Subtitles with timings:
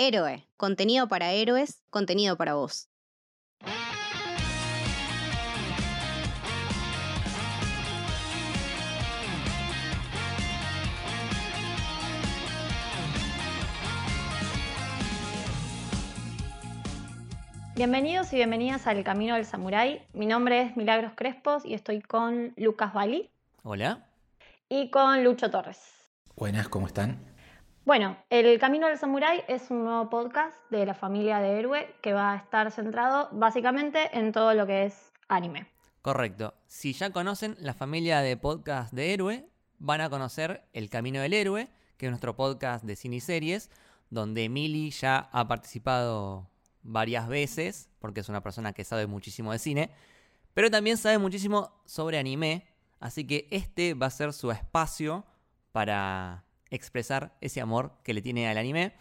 [0.00, 2.88] Héroe, contenido para héroes, contenido para vos.
[17.74, 20.06] Bienvenidos y bienvenidas al Camino del Samurái.
[20.12, 23.32] Mi nombre es Milagros Crespos y estoy con Lucas Bali.
[23.64, 24.06] Hola.
[24.68, 25.80] Y con Lucho Torres.
[26.36, 27.27] Buenas, ¿cómo están?
[27.88, 32.12] Bueno, El Camino del Samurái es un nuevo podcast de la familia de Héroe que
[32.12, 35.66] va a estar centrado básicamente en todo lo que es anime.
[36.02, 36.52] Correcto.
[36.66, 39.48] Si ya conocen la familia de podcast de Héroe,
[39.78, 43.70] van a conocer El Camino del Héroe, que es nuestro podcast de cine y series,
[44.10, 46.46] donde Emily ya ha participado
[46.82, 49.90] varias veces, porque es una persona que sabe muchísimo de cine,
[50.52, 52.66] pero también sabe muchísimo sobre anime,
[53.00, 55.24] así que este va a ser su espacio
[55.72, 58.94] para expresar ese amor que le tiene al anime.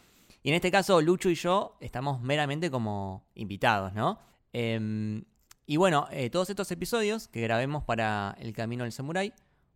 [0.44, 4.20] Y en este caso, Lucho y yo estamos meramente como invitados, ¿no?
[4.53, 5.23] Em,
[5.66, 9.33] y bueno, eh, todos estos episodios que grabemos para El Camino del Samurai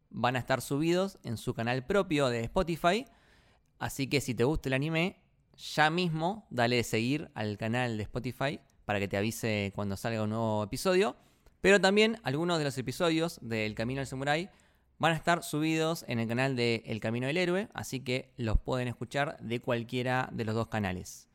[0.10, 3.06] van a estar subidos en su canal propio de Spotify.
[3.80, 5.18] Así que si te gusta el anime,
[5.58, 10.24] ya mismo dale de seguir al canal de Spotify para que te avise cuando salga
[10.24, 11.16] un nuevo episodio.
[11.62, 14.50] Pero también algunos de los episodios de El Camino del Samurai
[15.02, 18.60] van a estar subidos en el canal de El Camino del Héroe, así que los
[18.60, 21.28] pueden escuchar de cualquiera de los dos canales.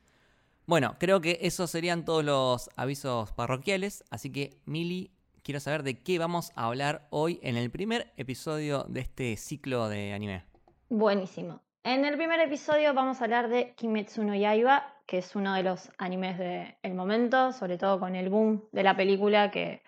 [0.67, 5.11] Bueno, creo que esos serían todos los avisos parroquiales, así que Mili,
[5.43, 9.89] quiero saber de qué vamos a hablar hoy en el primer episodio de este ciclo
[9.89, 10.45] de anime.
[10.89, 11.61] Buenísimo.
[11.83, 15.65] En el primer episodio vamos a hablar de Kimetsu no Yaiba, que es uno de
[15.65, 19.83] los animes del momento, sobre todo con el boom de la película que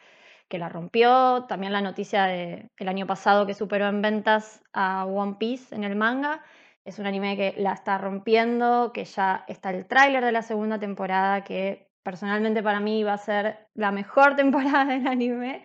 [0.49, 1.45] que la rompió.
[1.49, 5.97] También la noticia del año pasado que superó en ventas a One Piece en el
[5.97, 6.43] manga.
[6.85, 10.79] Es un anime que la está rompiendo, que ya está el tráiler de la segunda
[10.79, 15.63] temporada, que personalmente para mí va a ser la mejor temporada del anime.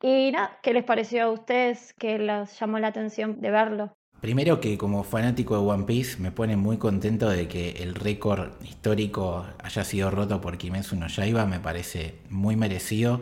[0.00, 1.94] Y nada, ¿qué les pareció a ustedes?
[1.98, 3.96] ¿Qué les llamó la atención de verlo?
[4.20, 8.52] Primero que como fanático de One Piece me pone muy contento de que el récord
[8.62, 13.20] histórico haya sido roto por Kimetsu no Yaiba, me parece muy merecido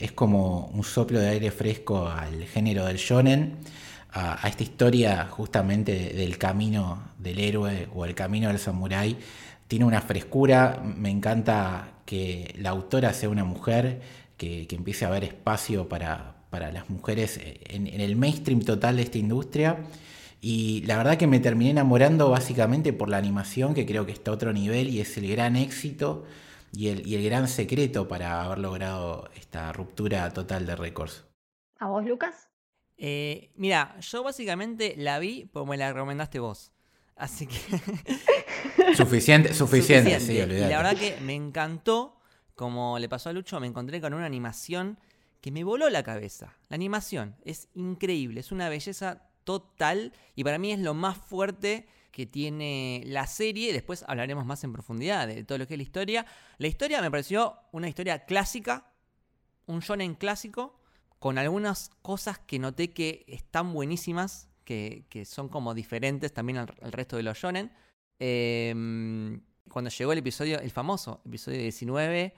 [0.00, 3.56] es como un soplo de aire fresco al género del shonen,
[4.12, 9.16] a, esta historia justamente del camino del héroe o el camino del samurái.
[9.68, 14.00] Tiene una frescura, me encanta que la autora sea una mujer,
[14.36, 17.38] que, empiece a haber espacio para, las mujeres
[17.68, 19.76] en, en el mainstream total de esta industria.
[20.40, 24.30] Y la verdad que me terminé enamorando básicamente por la animación, que creo que está
[24.30, 26.24] a otro nivel y es el gran éxito
[26.72, 31.24] y el, gran secreto para haber logrado esta ruptura total de récords.
[31.78, 32.48] ¿A vos, Lucas?
[32.96, 36.72] Eh, mira, yo básicamente la vi porque me la recomendaste vos.
[37.16, 37.58] Así que.
[38.94, 42.20] suficiente, suficiente, sí, Y la verdad que me encantó,
[42.54, 44.98] como le pasó a Lucho, me encontré con una animación
[45.40, 46.56] que me voló la cabeza.
[46.68, 51.88] La animación es increíble, es una belleza total y para mí es lo más fuerte
[52.10, 53.72] que tiene la serie.
[53.72, 56.26] Después hablaremos más en profundidad de todo lo que es la historia.
[56.58, 58.92] La historia me pareció una historia clásica,
[59.66, 60.78] un shonen clásico,
[61.18, 67.16] con algunas cosas que noté que están buenísimas, que, son como diferentes también al, resto
[67.16, 67.72] de los shonen.
[68.18, 72.34] Em, cuando llegó el episodio, el famoso episodio 19,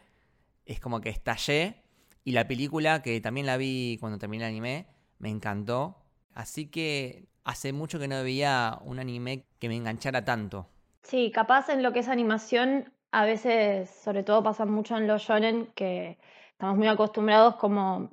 [0.65, 1.83] es como que estallé.
[2.25, 4.87] Y la película, que también la vi cuando terminé el anime,
[5.19, 6.02] me encantó.
[6.35, 10.69] Así que hace mucho que no veía un anime que me enganchara tanto.
[11.03, 15.23] Sí, capaz en lo que es animación, a veces, sobre todo pasa mucho en los
[15.23, 16.19] shonen, que
[16.53, 18.11] estamos muy acostumbrados como,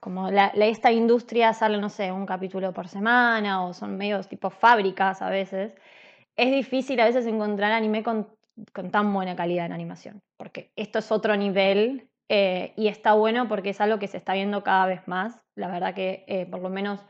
[0.00, 5.22] como esta industria sale, no sé, un capítulo por semana o son medios tipo fábricas
[5.22, 5.74] a veces.
[6.36, 8.28] Es difícil a veces encontrar anime con,
[8.90, 13.70] tan buena calidad en animación, porque esto es otro nivel eh, y está bueno porque
[13.70, 15.40] es algo que se está viendo cada vez más.
[15.54, 17.06] La verdad que eh, por lo menos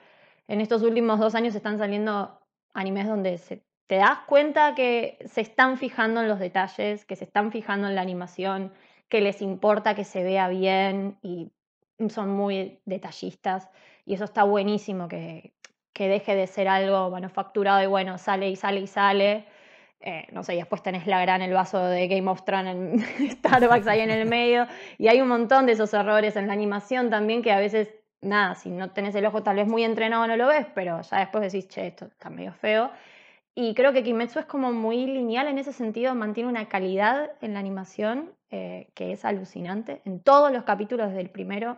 [0.48, 2.40] en estos últimos dos años están saliendo
[2.74, 3.38] animes donde
[3.86, 7.94] te das cuenta que se están fijando en los detalles, que se están fijando en
[7.94, 8.72] la animación,
[9.08, 11.52] que les importa que se vea bien y
[12.08, 13.68] son muy detallistas.
[14.04, 15.52] Y eso está buenísimo, que,
[15.92, 19.46] que deje de ser algo manufacturado y bueno, sale y sale y sale.
[20.00, 23.30] Eh, no sé, y después tenés la gran, el vaso de Game of Thrones en
[23.32, 24.66] Starbucks ahí en el medio.
[24.96, 28.54] Y hay un montón de esos errores en la animación también que a veces nada,
[28.54, 31.52] si no tenés el ojo tal vez muy entrenado no lo ves, pero ya después
[31.52, 32.90] decís, che, esto está medio feo.
[33.54, 37.54] Y creo que Kimetsu es como muy lineal en ese sentido, mantiene una calidad en
[37.54, 40.00] la animación eh, que es alucinante.
[40.04, 41.76] En todos los capítulos, desde el primero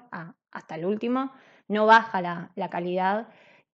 [0.50, 1.32] hasta el último,
[1.68, 3.28] no baja la, la calidad.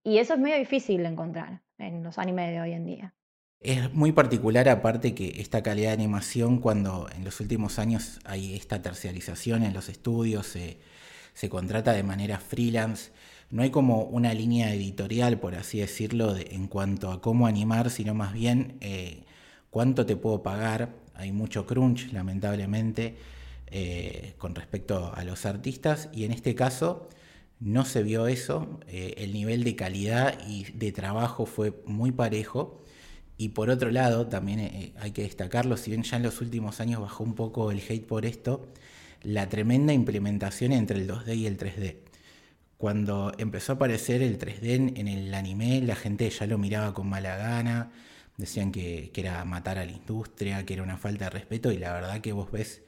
[0.05, 3.15] Y eso es medio difícil de encontrar en los animes de hoy en día.
[3.59, 8.55] Es muy particular aparte que esta calidad de animación cuando en los últimos años hay
[8.55, 10.79] esta terciarización en los estudios, se,
[11.37, 13.11] se contrata de manera freelance,
[13.51, 18.15] no hay como una línea editorial, por así decirlo, en cuanto a cómo animar, sino
[18.15, 19.25] más bien eh,
[19.69, 20.95] cuánto te puedo pagar.
[21.15, 23.17] Hay mucho crunch, lamentablemente,
[23.67, 27.11] eh, con respecto a los artistas y en este caso
[27.61, 28.81] no se vio eso.
[28.89, 32.83] Eh, el nivel de calidad y de trabajo fue muy parejo.
[33.37, 37.03] Y por otro lado, también hay que destacarlo, si bien ya en los últimos años
[37.03, 38.73] bajó un poco el hate por esto,
[39.27, 41.97] la tremenda implementación entre el 2D y el 3D.
[42.79, 47.09] Cuando empezó a aparecer el 3D en el anime, la gente ya lo miraba con
[47.09, 47.91] mala gana,
[48.37, 51.93] decían que, era matar a la industria, que era una falta de respeto, y la
[51.93, 52.83] verdad que vos ves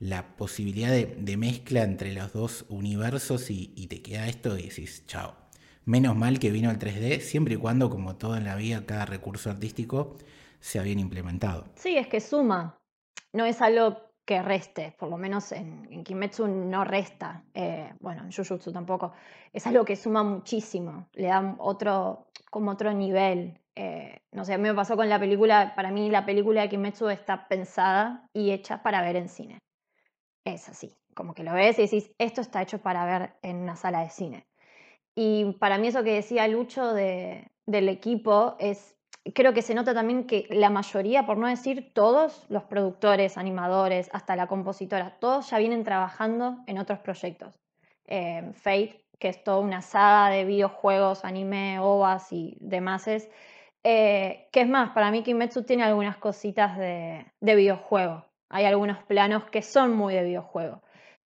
[0.00, 5.04] la posibilidad de, mezcla entre los dos universos y, y, te queda esto y decís,
[5.06, 5.36] chao,
[5.84, 9.04] Menos mal que vino el 3D, siempre y cuando, como todo en la vida, cada
[9.04, 10.16] recurso artístico
[10.60, 11.64] sea bien implementado.
[11.74, 12.78] Sí, es que suma,
[13.32, 18.32] no es algo que reste, por lo menos en, Kimetsu no resta, eh, bueno, en
[18.32, 19.12] Jujutsu tampoco,
[19.52, 23.58] es algo que suma muchísimo, le da otro, como otro nivel.
[23.74, 26.68] Eh, no sé, a mí me pasó con la película, para mí la película de
[26.68, 29.58] Kimetsu está pensada y hecha para ver en cine.
[30.44, 33.76] Es así, como que lo ves y decís, esto está hecho para ver en una
[33.76, 34.46] sala de cine.
[35.14, 38.91] Y para mí eso que decía Lucho de, del equipo es,
[39.34, 44.10] creo que se nota también que la mayoría, por no decir todos, los productores, animadores,
[44.12, 47.60] hasta la compositora, todos ya vienen trabajando en otros proyectos.
[48.06, 53.06] Eh, Fate, que es toda una saga de videojuegos, anime, ovas y demás.
[53.84, 58.24] Eh, que es más, para mí Kimetsu tiene algunas cositas de, de videojuego.
[58.48, 60.82] Hay algunos planos que son muy de videojuego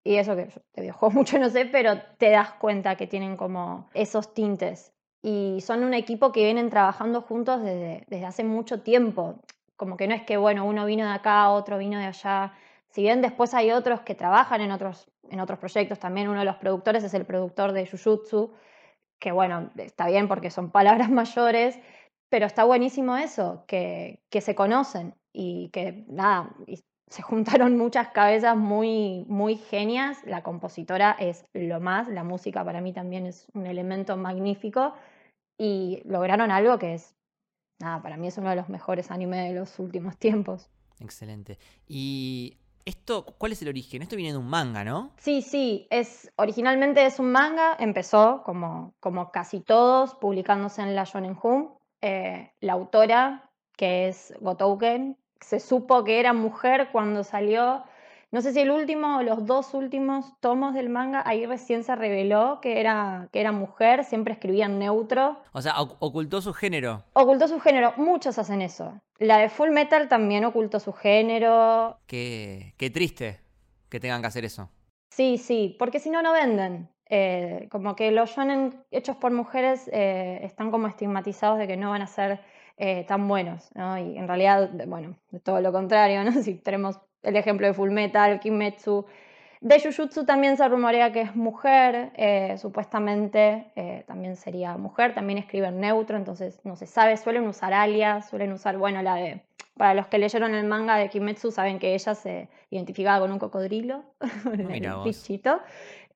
[0.03, 3.89] y eso que de videojuegos mucho no sé, pero te das cuenta que tienen como
[3.93, 4.92] esos tintes.
[5.23, 9.39] Y son un equipo que vienen trabajando juntos desde, desde hace mucho tiempo.
[9.77, 12.53] Como que no es que, bueno, uno vino de acá, otro vino de allá.
[12.89, 16.45] Si bien después hay otros que trabajan en otros, en otros proyectos, también uno de
[16.45, 18.53] los productores es el productor de Jujutsu,
[19.17, 21.79] que bueno, está bien porque son palabras mayores,
[22.29, 26.53] pero está buenísimo eso, que, que se conocen y que nada,
[27.07, 30.21] se juntaron muchas cabezas muy, muy genias.
[30.25, 34.93] La compositora es lo más, la música para mí también es un elemento magnífico
[35.57, 37.15] y lograron algo que es,
[37.79, 40.69] nada, para mí es uno de los mejores animes de los últimos tiempos.
[40.99, 41.57] Excelente.
[41.87, 44.01] Y esto, ¿cuál es el origen?
[44.01, 45.11] Esto viene de un manga, ¿no?
[45.17, 51.05] Sí, sí, es, originalmente es un manga, empezó como, como casi todos, publicándose en la
[51.05, 51.71] Shonen Jump.
[52.01, 57.83] Eh, la autora, que es Gotouken, se supo que era mujer cuando salió,
[58.33, 61.95] no sé si el último o los dos últimos tomos del manga, ahí recién se
[61.95, 65.37] reveló que era, que era mujer, siempre escribían neutro.
[65.51, 67.03] O sea, ocultó su género.
[67.13, 68.99] Ocultó su género, muchos hacen eso.
[69.19, 71.99] La de Full Metal también ocultó su género.
[72.07, 73.39] Qué, qué triste
[73.87, 74.67] que tengan que hacer eso.
[75.11, 76.89] Sí, sí, porque si no, no venden.
[77.09, 81.91] Eh, como que los shonen hechos por mujeres eh, están como estigmatizados de que no
[81.91, 82.41] van a ser
[82.77, 83.99] eh, tan buenos, ¿no?
[83.99, 86.31] Y en realidad, bueno, de todo lo contrario, ¿no?
[86.41, 89.05] Si tenemos el ejemplo de Fullmetal, Kimetsu,
[89.61, 95.39] de Jujutsu también se rumorea que es mujer, eh, supuestamente eh, también sería mujer, también
[95.39, 99.41] escriben neutro, entonces no se sabe, suelen usar alias, suelen usar, bueno, la de,
[99.77, 103.39] para los que leyeron el manga de Kimetsu saben que ella se identificaba con un
[103.39, 104.03] cocodrilo,
[104.67, 105.61] Mira bichito,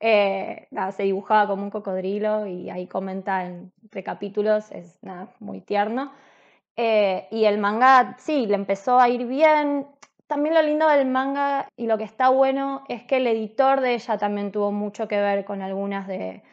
[0.01, 6.11] se dibujaba como un cocodrilo y ahí comenta entre capítulos, es nada, muy tierno.
[6.75, 9.87] Eh, y el manga, sí, le empezó a ir bien.
[10.27, 13.93] También lo lindo del manga y lo que está bueno es que el editor de
[13.93, 16.43] ella también tuvo mucho que ver con algunas de,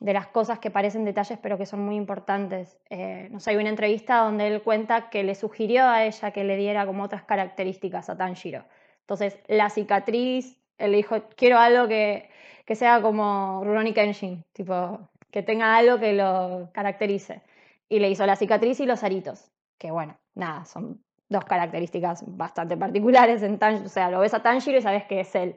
[0.00, 2.78] las cosas que parecen detalles pero que son muy importantes.
[2.90, 6.42] Eh, no sé, hay una entrevista donde él cuenta que le sugirió a ella que
[6.42, 8.64] le diera como otras características a Tanjiro.
[9.00, 12.28] Entonces, la cicatriz, él dijo, quiero algo que,
[12.66, 17.42] que sea como Rurouni Kenshin, tipo, que tenga algo que lo caracterice.
[17.88, 19.52] Y le hizo la cicatriz y los aritos
[19.82, 24.42] que bueno, nada, son dos características bastante particulares en Tanjiro, o sea, lo ves a
[24.42, 25.56] Tanjiro y sabes que es él.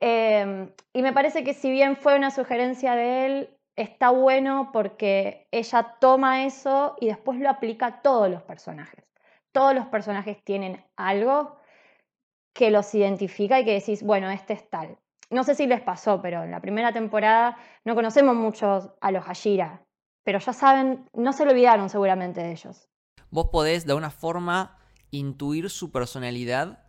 [0.00, 5.46] Em, y me parece que si bien fue una sugerencia de él, está bueno porque
[5.50, 9.04] ella toma eso y después lo aplica a todos los personajes.
[9.52, 11.58] Todos los personajes tienen algo
[12.54, 14.98] que los identifica y que decís, bueno, este es tal.
[15.30, 19.24] No sé si les pasó, pero en la primera temporada no conocemos mucho a los
[19.24, 19.82] Hashira,
[20.24, 22.88] pero ya saben, no se lo olvidaron seguramente de ellos
[23.32, 24.78] vos podés de alguna forma
[25.12, 26.80] intuir su personalidad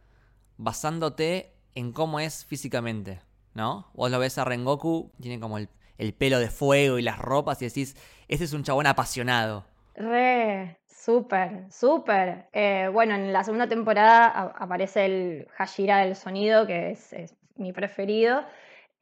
[0.57, 3.19] basándote en cómo es físicamente,
[3.53, 3.87] ¿no?
[3.93, 5.69] Vos lo ves a Rengoku, tiene como el,
[6.17, 7.95] pelo de fuego y las ropas y decís,
[8.27, 9.65] este es un chabón apasionado.
[9.95, 12.49] Re, súper, súper.
[12.53, 18.43] Eh, bueno, en la segunda temporada aparece el Hashira del sonido, que es, mi preferido.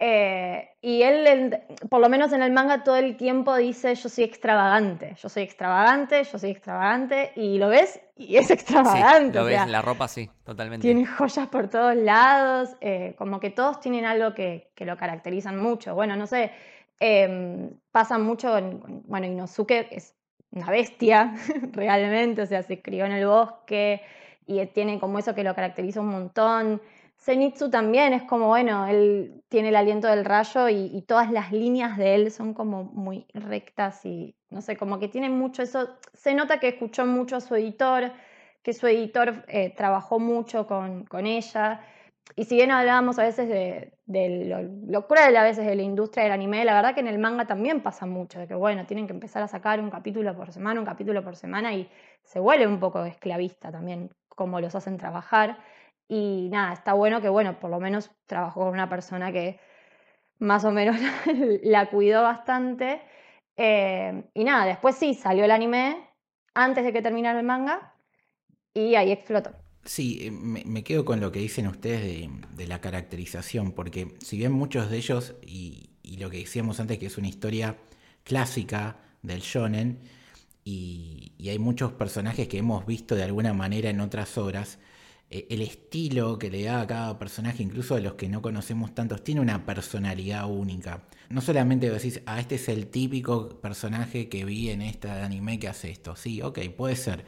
[0.03, 4.24] Eh, y él, por lo menos en el manga, todo el tiempo dice yo soy
[4.24, 9.38] extravagante, yo soy extravagante, yo soy extravagante, y lo ves y es extravagante.
[9.38, 10.88] lo ves, la ropa sí, totalmente.
[10.88, 15.62] Tiene joyas por todos lados, eh, como que todos tienen algo que, que, lo caracterizan
[15.62, 15.93] mucho.
[15.93, 16.51] Bueno, no sé,
[17.00, 20.15] eh, pasa mucho, en, bueno, Inosuke es
[20.50, 21.36] una bestia
[21.74, 24.01] realmente, o sea, se crió en el bosque
[24.48, 26.81] y tiene como eso que lo caracteriza un montón.
[27.23, 31.97] Zenitsu también es como, bueno, él tiene el aliento del rayo y, todas las líneas
[31.97, 35.89] de él son como muy rectas y no sé, como que tiene mucho eso.
[36.13, 38.11] Se nota que escuchó mucho a su editor,
[38.63, 41.81] que su editor eh, trabajó mucho con, con ella
[42.35, 43.91] y si bien hablábamos a veces de,
[44.87, 47.45] lo, cruel a veces de la industria del anime, la verdad que en el manga
[47.45, 50.79] también pasa mucho, de que bueno, tienen que empezar a sacar un capítulo por semana,
[50.79, 51.89] un capítulo por semana y
[52.23, 55.57] se vuelve un poco esclavista también cómo los hacen trabajar.
[56.13, 59.61] Y nada, está bueno que bueno, por lo menos trabajó con una persona que
[60.39, 60.97] más o menos
[61.63, 63.01] la cuidó bastante.
[63.55, 66.09] Eh, y nada, después sí, salió el anime
[66.53, 67.95] antes de que terminara el manga
[68.73, 69.51] y ahí explotó.
[69.85, 74.51] Sí, eh, me, quedo con lo que dicen ustedes de, la caracterización, porque si bien
[74.51, 77.77] muchos de ellos, y, lo que decíamos antes, que es una historia
[78.25, 80.01] clásica del shonen,
[80.65, 84.77] y, hay muchos personajes que hemos visto de alguna manera en otras obras,
[85.31, 89.23] el estilo que le da a cada personaje, incluso de los que no conocemos tantos,
[89.23, 91.03] tiene una personalidad única.
[91.29, 95.69] No solamente decís, ah, este es el típico personaje que vi en esta anime que
[95.69, 96.15] hace esto.
[96.15, 97.25] Sí, ok, puede ser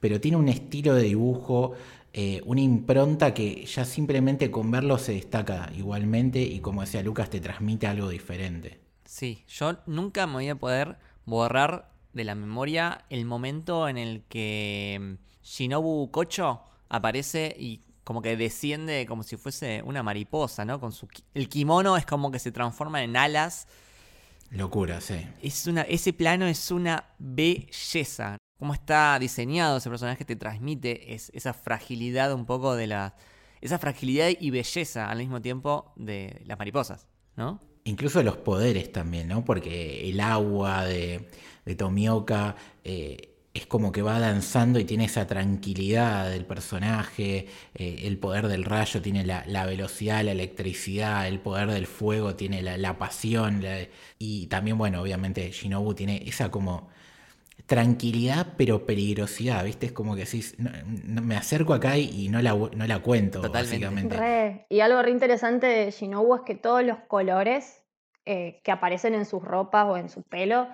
[0.00, 1.74] pero tiene un estilo de dibujo,
[2.12, 7.30] eh, una impronta que ya simplemente con verlo se destaca igualmente y como decía Lucas,
[7.30, 8.80] te transmite algo diferente.
[9.04, 14.24] Sí, yo nunca me voy a poder borrar de la memoria el momento en el
[14.28, 20.80] que mm, Shinobu Kocho aparece y como que desciende como si fuese una mariposa, ¿no?
[20.80, 23.66] Con su el kimono es como que se transforma en alas.
[24.50, 25.26] Locura, sí.
[25.40, 31.32] Es una, ese plano es una belleza cómo está diseñado ese personaje te transmite es,
[31.34, 33.16] esa fragilidad un poco de la...
[33.62, 37.06] Esa fragilidad y belleza al mismo tiempo de las mariposas,
[37.36, 37.60] ¿no?
[37.84, 39.44] Incluso los poderes también, ¿no?
[39.44, 41.28] Porque el agua de,
[41.76, 48.16] Tomioka eh, es como que va danzando y tiene esa tranquilidad del personaje, eh, el
[48.18, 53.62] poder del rayo tiene la, velocidad, la electricidad, el poder del fuego tiene la, pasión,
[54.18, 56.88] y también, bueno, obviamente Shinobu tiene esa como
[57.66, 59.86] tranquilidad pero peligrosidad, ¿viste?
[59.86, 64.64] Es como que decís, me acerco acá y, no, la, no la cuento, básicamente.
[64.68, 67.82] Y algo re interesante de Shinobu es que todos los colores
[68.26, 70.68] eh, que aparecen en sus ropas o en su pelo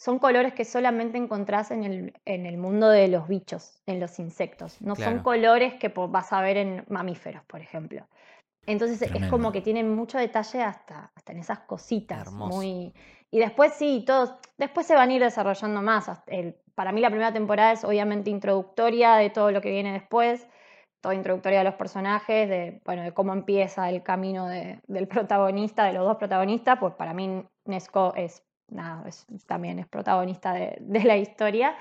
[0.00, 4.18] son colores que solamente encontrás en el, en el mundo de los bichos, en los
[4.18, 4.80] insectos.
[4.80, 8.08] No son colores que vas a ver en mamíferos, por ejemplo.
[8.64, 12.32] Entonces es como que tienen mucho detalle hasta, hasta en esas cositas.
[12.32, 12.94] Muy,
[13.30, 16.10] y después sí, todos, después se van a ir desarrollando más.
[16.74, 20.48] para mí la primera temporada es obviamente introductoria de todo lo que viene después,
[21.02, 25.92] toda introductoria de los personajes, de, bueno, de cómo empieza el camino del protagonista, de
[25.92, 29.04] los dos protagonistas, pues para mí Nesco es, nada,
[29.46, 31.76] también es protagonista de, la historia.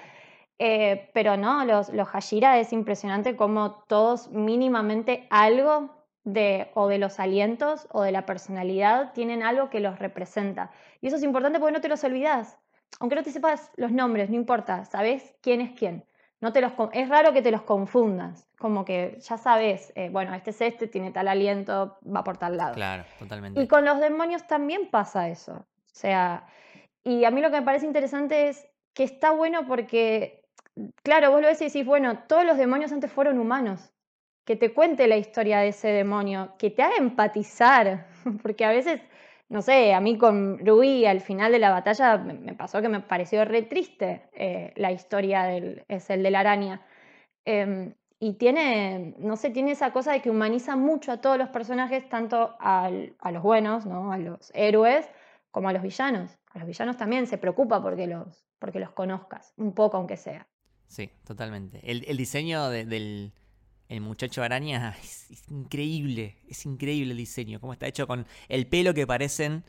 [0.62, 5.90] Eh, pero no, los, los Hashira es impresionante como todos mínimamente algo
[6.24, 10.72] de, o de los alientos o de la personalidad tienen algo que los representa.
[11.02, 12.58] Y eso es importante porque no te los olvidas.
[13.00, 16.06] Aunque no te sepas los nombres, no importa, sabes quién es quién.
[16.42, 20.34] No te los, es raro que te los confundas, como que ya sabes, eh, bueno,
[20.34, 22.76] este es este, tiene tal aliento, va por tal lado.
[22.76, 23.62] Claro, totalmente.
[23.62, 25.54] Y con los demonios también pasa eso.
[25.54, 26.48] O sea,
[27.04, 30.44] y a mí lo que me parece interesante es que está bueno porque,
[31.04, 33.94] claro, vos lo ves y decís, bueno, todos los demonios antes fueron humanos
[34.50, 38.08] que te cuente la historia de ese demonio, que te haga empatizar,
[38.42, 39.00] porque a veces,
[39.48, 43.00] no sé, a mí con Rui al final de la batalla me pasó que me
[43.00, 46.82] pareció re triste eh, la historia del, es el de la araña.
[47.46, 51.50] Em, y tiene, no sé, tiene esa cosa de que humaniza mucho a todos los
[51.50, 54.12] personajes, tanto a los buenos, ¿no?
[54.12, 55.08] a los héroes,
[55.52, 56.39] como a los villanos.
[56.50, 60.48] A los villanos también se preocupa porque los, porque los conozcas, un poco aunque sea.
[60.88, 61.80] Sí, totalmente.
[61.84, 63.32] El, diseño del,
[63.88, 68.94] el muchacho araña es, increíble, es increíble el diseño, cómo está hecho con el pelo
[68.94, 69.64] que parecen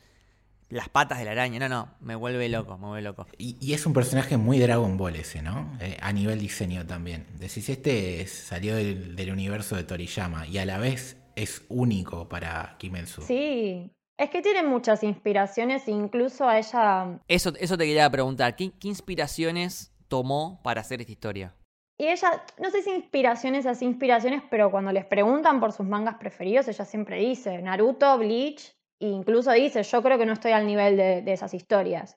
[0.70, 1.58] las patas de la araña.
[1.58, 3.26] No, no, me vuelve loco, me vuelve loco.
[3.36, 5.76] Y, es un personaje muy Dragon Ball ese, ¿no?
[5.80, 7.26] Eh, a nivel diseño también.
[7.38, 13.22] Decís, este salió del, universo de Toriyama y a la vez es único para Kimetsu.
[13.22, 13.90] Sí,
[14.22, 17.18] es que tiene muchas inspiraciones, incluso a ella...
[17.26, 21.54] Eso, eso te quería preguntar, ¿qué, qué inspiraciones tomó para hacer esta historia.
[21.98, 26.16] Y ella, no sé si inspiraciones así, inspiraciones, pero cuando les preguntan por sus mangas
[26.16, 30.66] preferidos, ella siempre dice Naruto, Bleach, e incluso dice, yo creo que no estoy al
[30.66, 32.16] nivel de, de esas historias.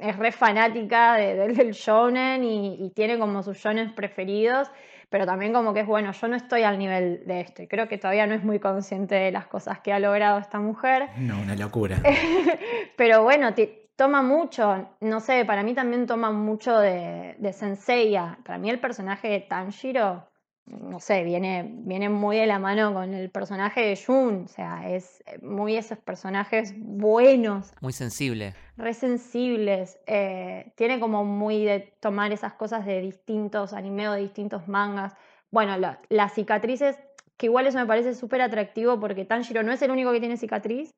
[0.00, 4.70] Es re fanática de- del shonen y, y tiene como sus shonen preferidos,
[5.16, 7.62] pero también como que es, bueno, yo no estoy al nivel de esto.
[7.62, 10.58] Y creo que todavía no es muy consciente de las cosas que ha logrado esta
[10.58, 11.08] mujer.
[11.16, 12.02] No, una locura.
[12.98, 13.54] Pero bueno,
[13.96, 18.36] toma mucho, no sé, para mí también toma mucho de, de Senseiya.
[18.44, 20.28] Para mí el personaje de Tanjiro,
[20.66, 24.42] no sé, viene, viene muy de la mano con el personaje de Jun.
[24.44, 28.54] O sea, es muy esos personajes buenos, Muy sensible.
[28.76, 29.98] re sensibles.
[30.06, 35.14] eh, tiene como muy de tomar esas cosas de distintos anime o de distintos mangas.
[35.50, 36.98] Bueno, la- las cicatrices,
[37.36, 40.36] que igual eso me parece súper atractivo porque Tanjiro no es el único que tiene
[40.36, 40.90] cicatriz.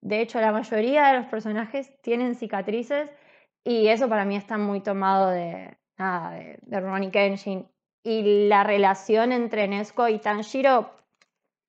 [0.00, 3.10] De hecho, la mayoría de los personajes tienen cicatrices
[3.64, 7.66] y eso para mí está muy tomado de, nada, de, de Rurouni Kenshin.
[8.04, 10.94] Y la relación entre Nesco y Tanjiro,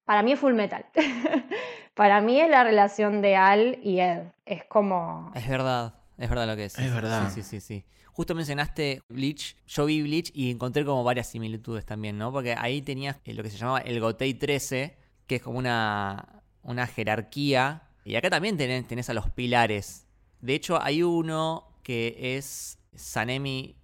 [0.03, 0.85] para mí es full metal.
[1.95, 4.23] para mí es la relación de Al y Ed.
[4.45, 5.31] Es como...
[5.33, 6.79] Es verdad, es verdad lo que decís.
[6.79, 7.29] Es verdad.
[7.29, 7.85] Sí, sí, sí, sí.
[8.11, 12.31] Justo mencionaste Bleach, yo vi Bleach y encontré como varias similitudes también, ¿no?
[12.31, 16.41] Porque ahí tenías eh, lo que se llamaba el Gotei 13, que es como una,
[16.63, 17.83] una jerarquía.
[18.03, 20.05] Y acá también tenés, tenés a los pilares.
[20.41, 23.75] De hecho, hay uno que es Sanemi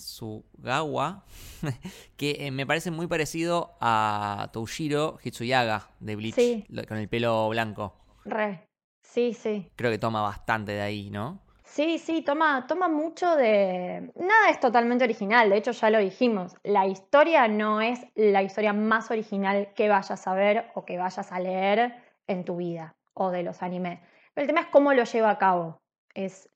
[0.00, 1.24] Shinasugawa,
[2.16, 6.66] que eh, me parece muy parecido a Toujiro Hitsuyaga de Bleach, Sí.
[6.88, 7.94] con el pelo blanco.
[8.24, 8.66] Re.
[9.02, 9.70] Sí, sí.
[9.76, 11.40] Creo que toma bastante de ahí, ¿no?
[11.64, 14.12] Sí, sí, toma, toma mucho de...
[14.16, 16.56] Nada es totalmente original, de hecho ya lo dijimos.
[16.64, 21.30] La historia no es la historia más original que vayas a ver o que vayas
[21.30, 21.94] a leer
[22.26, 24.00] en tu vida o de los animes.
[24.34, 25.80] Pero el tema es cómo lo lleva a cabo.
[26.14, 26.50] Es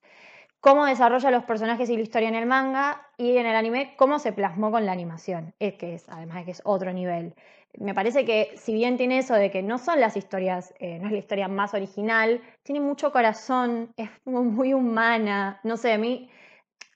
[0.65, 4.17] cómo desarrolla los personajes y la historia en el manga y en el anime, cómo
[4.17, 5.53] se plasmó con la animación.
[5.59, 7.35] Es que es, además de que es otro nivel.
[7.77, 11.05] Me parece que si bien tiene eso de que no son las historias, eh, no
[11.05, 15.59] es la historia más original, tiene mucho corazón, es muy humana.
[15.63, 16.31] No sé, a mí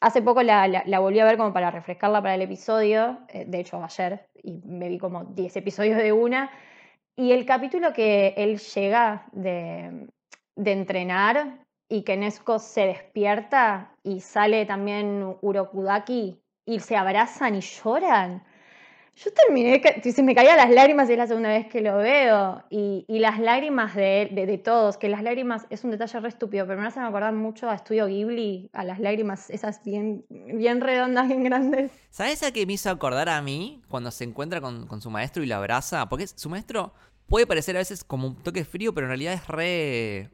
[0.02, 3.84] hace poco la volví a ver como para refrescarla para el episodio, eh, de hecho
[3.84, 6.50] ayer, y me vi como 10 episodios de una.
[7.15, 10.08] Y el capítulo que él llega de,
[10.56, 17.62] de entrenar y que Nesco se despierta y sale también Urokudaki y se abrazan y
[17.62, 18.43] lloran.
[19.15, 22.63] Yo terminé, se me caían las lágrimas y es la segunda vez que lo veo.
[22.69, 26.65] Y, y las lágrimas de, de, todos, que las lágrimas es un detalle re estúpido,
[26.65, 31.28] pero me hacen acordar mucho a Estudio Ghibli, a las lágrimas esas bien, bien redondas,
[31.28, 31.91] bien grandes.
[32.12, 35.43] ¿Sabes a qué me hizo acordar a mí cuando se encuentra con, con su maestro
[35.43, 36.08] y lo abraza?
[36.08, 36.93] Porque su maestro
[37.28, 40.30] puede parecer a veces como un toque frío, pero en realidad es re.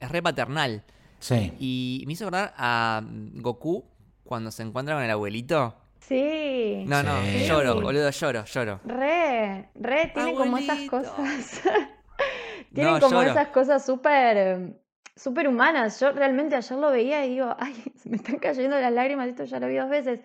[0.00, 0.82] Es re paternal.
[1.18, 1.52] Sí.
[1.60, 3.84] Y me hizo acordar a mm, Goku
[4.24, 5.76] cuando se encuentra con el abuelito.
[6.00, 6.84] Sí.
[6.86, 7.44] No, no, Sí.
[7.46, 8.80] lloro, boludo, lloro, lloro.
[8.84, 11.60] Re, re, tiene como esas cosas.
[12.74, 13.30] Tienen No, como lloro.
[13.32, 14.80] esas cosas súper
[15.16, 16.00] súper humanas.
[16.00, 19.44] Yo realmente ayer lo veía y digo, ay, se me están cayendo las lágrimas, esto
[19.44, 20.20] ya lo vi dos veces.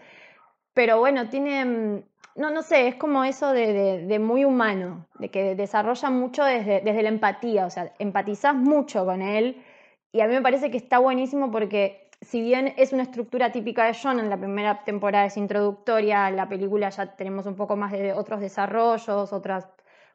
[0.74, 2.04] Pero bueno, tiene, mm,
[2.36, 6.82] no, no sé, es como eso de, de- muy humano, de que desarrolla mucho desde,
[6.82, 9.64] desde la empatía, o sea, empatizás mucho con él
[10.12, 13.86] y a mí me parece que está buenísimo porque si bien es una estructura típica
[13.86, 17.76] de John, en la primera temporada es introductoria, en la película ya tenemos un poco
[17.76, 19.68] más de otros desarrollos, otras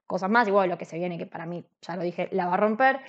[0.06, 2.54] cosas más, igual lo que se viene, que para mí, ya lo dije, la va
[2.54, 3.00] a romper.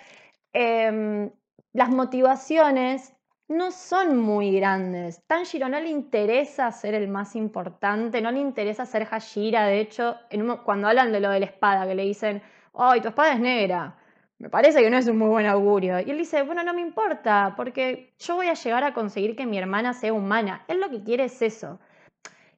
[0.54, 1.32] Em,
[1.74, 3.14] las motivaciones
[3.52, 5.22] no son muy grandes.
[5.28, 9.66] Tanjiro no le interesa ser el más importante, no le interesa ser Hashira.
[9.66, 10.16] De hecho,
[10.64, 12.42] cuando hablan de lo de la espada, que le dicen,
[12.74, 13.98] ¡ay, tu espada es negra!
[14.40, 16.00] Me parece que no es un muy buen augurio.
[16.00, 19.46] Y él dice, bueno, no me importa, porque yo voy a llegar a conseguir que
[19.46, 20.64] mi hermana sea humana.
[20.68, 21.80] Él lo que quiere es eso.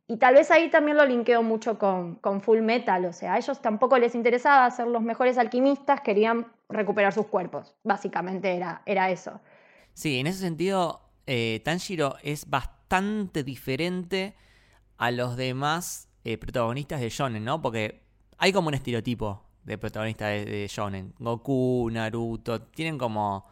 [0.07, 3.37] Y tal vez ahí también lo linkeo mucho con, con Full Metal, o sea, a
[3.37, 9.09] ellos tampoco les interesaba ser los mejores alquimistas, querían recuperar sus cuerpos, básicamente era, era
[9.09, 9.39] eso.
[9.93, 14.35] Sí, en ese sentido, eh, Tanjiro es bastante diferente
[14.97, 17.61] a los demás eh, protagonistas de Shonen, ¿no?
[17.61, 18.03] Porque
[18.37, 21.13] hay como un estereotipo de protagonista de, de Shonen.
[21.19, 23.45] Goku, Naruto, tienen como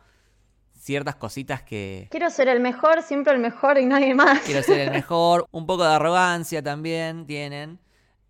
[0.82, 2.08] ciertas cositas que...
[2.10, 4.42] Quiero ser el mejor, siempre el mejor y nadie más.
[4.42, 7.80] Quiero ser el mejor, un poco de arrogancia también tienen.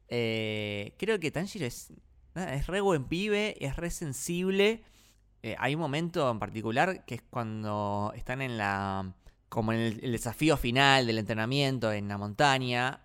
[0.09, 1.93] Eh, creo que Tanjiro es,
[2.35, 4.83] es re buen pibe, es re sensible.
[5.43, 9.13] Eh, hay un momento en particular que es cuando están en la.
[9.49, 13.01] como en el, el desafío final del entrenamiento en la montaña.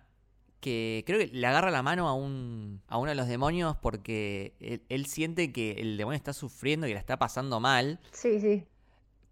[0.59, 2.81] Que creo que le agarra la mano a un.
[2.87, 6.93] a uno de los demonios porque él, él siente que el demonio está sufriendo y
[6.93, 7.99] la está pasando mal.
[8.11, 8.65] Sí, sí.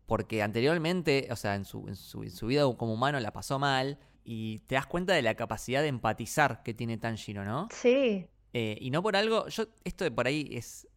[0.05, 3.57] Porque anteriormente, o sea, en su, en su, en su vida como humano la pasó
[3.57, 3.97] mal.
[4.23, 7.67] y te das cuenta de la capacidad de empatizar que tiene Tanjiro, ¿no?
[7.71, 8.27] Sí.
[8.53, 10.87] Eh, y no por algo, yo esto de por ahí es,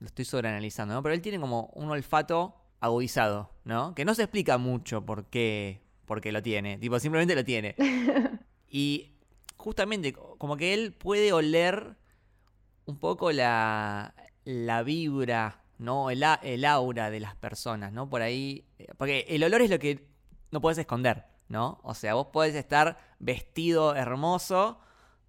[0.00, 1.02] lo estoy sobreanalizando, ¿no?
[1.02, 3.94] Pero él tiene como un olfato agudizado, ¿no?
[3.94, 7.74] Que no se explica mucho por qué, por qué lo tiene, tipo, simplemente lo tiene.
[8.70, 9.12] y
[9.56, 11.96] justamente como que él puede oler
[12.86, 16.10] un poco la, la vibra, ¿no?
[16.10, 18.08] El, a- el aura de las personas, ¿no?
[18.08, 20.06] Por ahí, eh, porque el olor es lo que
[20.50, 21.80] no puedes esconder, ¿no?
[21.82, 24.80] O sea, vos podés estar vestido hermoso,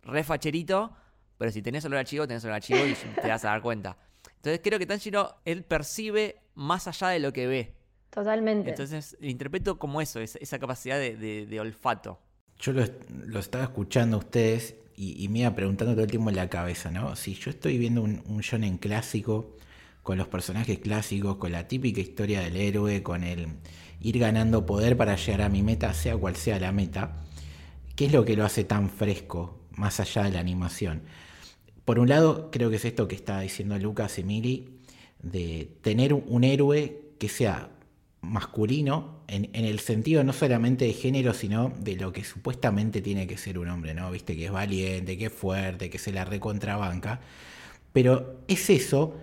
[0.04, 0.96] re facherito,
[1.38, 3.62] pero si tenés olor a chivo, tenés olor a chivo y te vas a dar
[3.62, 3.98] cuenta.
[4.40, 7.76] Entonces creo que Tanjiro, él percibe más allá de lo que ve.
[8.10, 8.70] Totalmente.
[8.70, 12.20] Entonces lo interpreto como eso, esa, esa capacidad de, de- de olfato.
[12.60, 12.84] Yo lo,
[13.26, 16.50] lo estaba escuchando a ustedes y, y me iba preguntando todo el tiempo en la
[16.50, 17.16] cabeza, ¿no?
[17.16, 19.56] Si yo estoy viendo un, un shonen clásico,
[20.04, 23.48] con los personajes clásicos, con la típica historia del héroe, con el
[24.02, 27.24] ir ganando poder para llegar a mi meta, sea cual sea la meta,
[27.96, 31.04] ¿qué es lo que lo hace tan fresco, más allá de la animación?
[31.90, 34.78] Por un lado, creo que es esto que está diciendo Lucas Emili,
[35.24, 37.72] de tener un, héroe que sea
[38.22, 43.26] masculino, en, en el sentido no solamente de género, sino de lo que supuestamente tiene
[43.26, 44.12] que ser un hombre, ¿no?
[44.12, 47.22] Viste que es valiente, que es fuerte, que se la recontrabanca.
[47.92, 49.16] Pero es eso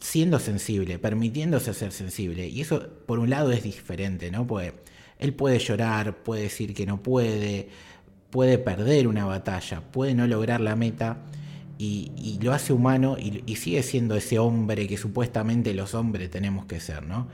[0.00, 2.48] siendo sensible, permitiéndose ser sensible.
[2.48, 4.46] Y eso, por un lado, es diferente, ¿no?
[4.46, 4.72] Pues
[5.18, 7.68] él puede llorar, puede decir que no puede,
[8.30, 11.18] puede perder una batalla, puede no lograr la meta.
[11.78, 16.80] Y, lo hace humano y, sigue siendo ese hombre que supuestamente los hombres tenemos que
[16.80, 17.28] ser, ¿no?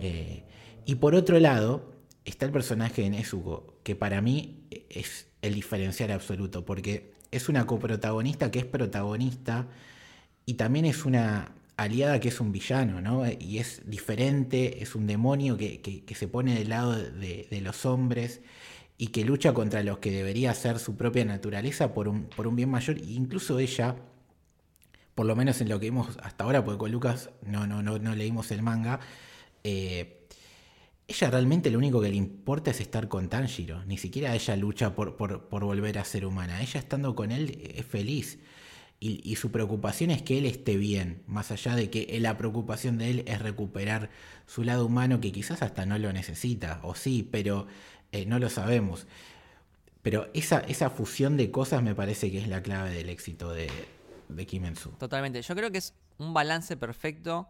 [0.00, 0.42] Eh,
[0.84, 1.92] y por otro lado,
[2.24, 7.66] está el personaje de Nezuko, que para mí es el diferencial absoluto, porque es una
[7.66, 9.68] coprotagonista que es protagonista
[10.46, 13.24] y también es una aliada que es un villano, ¿no?
[13.38, 18.40] Y es diferente, es un demonio que, que- se pone del lado de los hombres
[18.96, 22.56] y que lucha contra los que debería ser su propia naturaleza por un, por un
[22.56, 22.98] bien mayor.
[22.98, 23.96] E incluso ella,
[25.14, 27.98] por lo menos en lo que vimos hasta ahora, porque con Lucas no, no, no,
[27.98, 29.00] no leímos el manga,
[29.64, 30.20] eh,
[31.06, 33.84] ella realmente lo único que le importa es estar con Tanjiro.
[33.84, 36.62] Ni siquiera ella lucha por, por, por volver a ser humana.
[36.62, 38.38] Ella estando con él es feliz.
[39.00, 42.96] Y, y su preocupación es que él esté bien, más allá de que la preocupación
[42.96, 44.08] de él es recuperar
[44.46, 47.66] su lado humano que quizás hasta no lo necesita, o sí, pero
[48.14, 49.06] eh, no lo sabemos.
[50.02, 53.68] Pero esa, esa fusión de cosas me parece que es la clave del éxito de,
[54.28, 54.74] de.
[54.98, 55.42] Totalmente.
[55.42, 57.48] Yo creo que es un balance perfecto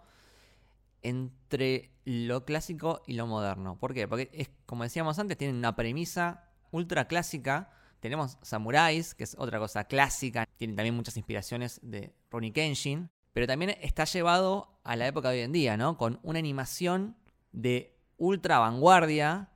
[1.02, 3.78] entre lo clásico y lo moderno.
[3.78, 4.08] ¿Por qué?
[4.08, 7.70] Porque es, como decíamos antes, tienen una premisa ultra clásica.
[8.00, 10.46] Tenemos samuráis, que es otra cosa clásica.
[10.56, 13.10] Tienen también muchas inspiraciones de Ronnie Kenshin.
[13.34, 15.98] Pero también está llevado a la época de hoy en día, ¿no?
[15.98, 17.16] Con una animación
[17.52, 19.50] de ultra vanguardia.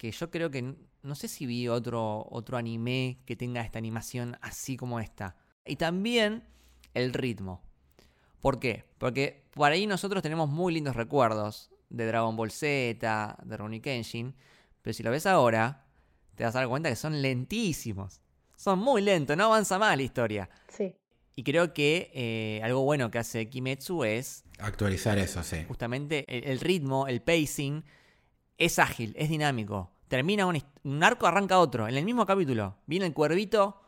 [0.00, 4.38] Que yo creo que no sé si vi otro, otro anime que tenga esta animación
[4.40, 5.36] así como esta.
[5.66, 6.42] Y también
[6.94, 7.60] el ritmo.
[8.40, 8.86] ¿Por qué?
[8.96, 14.34] Porque por ahí nosotros tenemos muy lindos recuerdos de Dragon Ball Z, de Ronnie Kenshin,
[14.80, 15.84] pero si lo ves ahora,
[16.34, 18.22] te vas a dar cuenta que son lentísimos.
[18.56, 20.48] Son muy lentos, no avanza más la historia.
[20.68, 20.96] Sí.
[21.36, 25.62] Y creo que eh, algo bueno que hace Kimetsu es Actualizar eso, sí.
[25.68, 27.84] justamente el, el ritmo, el pacing,
[28.60, 29.90] es ágil, es dinámico.
[30.06, 31.88] Termina un, arco, arranca otro.
[31.88, 33.80] En el mismo capítulo, viene el cuervito,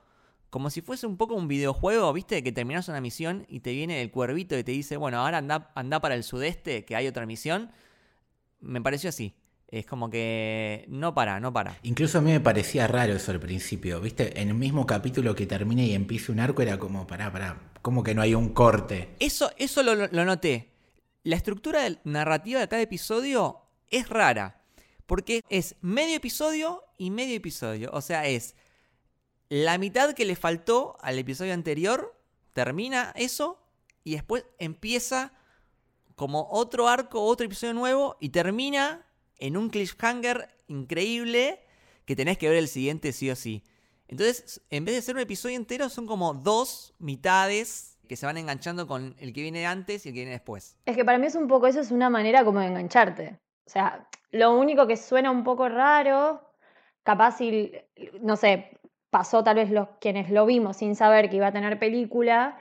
[0.50, 2.42] como si fuese un poco un videojuego, ¿viste?
[2.42, 5.70] Que terminas una misión y te viene el cuervito y te dice, bueno, ahora anda,
[5.74, 7.70] anda para el sudeste, que hay otra misión.
[8.60, 9.34] Me pareció así.
[9.68, 11.78] Es como que no para, no para.
[11.82, 14.40] Incluso a mí me parecía raro eso al principio, ¿viste?
[14.40, 18.02] En el mismo capítulo que termine y empiece un arco era como, pará, pará, como
[18.02, 19.16] que no hay un corte.
[19.18, 20.72] Eso, eso lo, lo noté.
[21.24, 24.61] La estructura narrativa de cada episodio es rara.
[25.12, 27.90] Porque es medio episodio y medio episodio.
[27.92, 28.56] O sea, es
[29.50, 32.18] la mitad que le faltó al episodio anterior,
[32.54, 33.62] termina eso,
[34.04, 35.34] y después empieza
[36.14, 41.60] como otro arco, otro episodio nuevo, y termina en un cliffhanger increíble
[42.06, 43.64] que tenés que ver el siguiente sí o sí.
[44.08, 48.38] Entonces, en vez de ser un episodio entero, son como dos mitades que se van
[48.38, 50.78] enganchando con el que viene antes y el que viene después.
[50.86, 53.38] Es que para mí es un poco eso, es una manera como de engancharte.
[53.66, 56.42] O sea, lo único que suena un poco raro,
[57.02, 57.72] capaz si,
[58.20, 58.78] no sé,
[59.10, 62.58] pasó tal vez los quienes lo vimos sin saber que iba a tener película,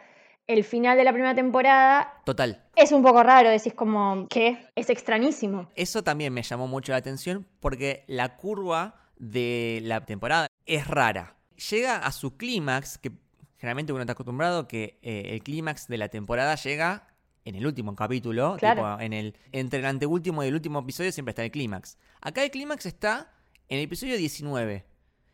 [0.47, 2.63] el final de la primera temporada Total.
[2.75, 4.67] es un poco raro, decís como, ¿qué?
[4.75, 5.69] Es extrañísimo.
[5.75, 11.37] Eso también me llamó mucho la atención porque la curva de la temporada es rara.
[11.69, 13.11] Llega a su clímax, que
[13.57, 17.07] generalmente uno está acostumbrado que eh, el clímax de la temporada llega
[17.45, 18.81] en el último capítulo, Claro.
[18.83, 21.97] tipo, en el, entre el anteúltimo y el último episodio siempre está el clímax.
[22.21, 23.33] Acá el clímax está
[23.67, 24.85] en el episodio 19,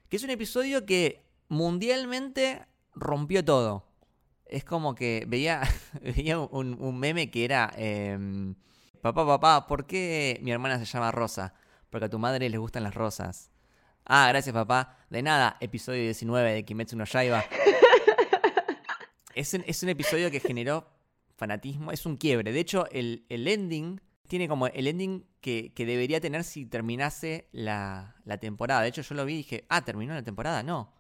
[0.10, 3.86] que es un episodio que mundialmente rompió todo.
[4.46, 5.62] Es como que veía,
[6.02, 8.56] veía un, un meme que era, em,
[9.02, 11.54] papá, papá, ¿por qué mi hermana se llama Rosa?
[11.90, 13.52] Porque a tu madre le gustan las rosas.
[14.06, 14.98] Ah, gracias papá.
[15.10, 17.44] De nada, episodio 19 de Kimetsu no Yaiba.
[19.36, 20.88] es, un, es un episodio que generó
[21.38, 22.52] fanatismo, es un quiebre.
[22.52, 27.48] De hecho, el, el ending tiene como el ending que, que debería tener si terminase
[27.52, 28.82] la, la, temporada.
[28.82, 30.64] De hecho, yo lo vi y dije, ah, terminó la temporada.
[30.64, 30.94] No.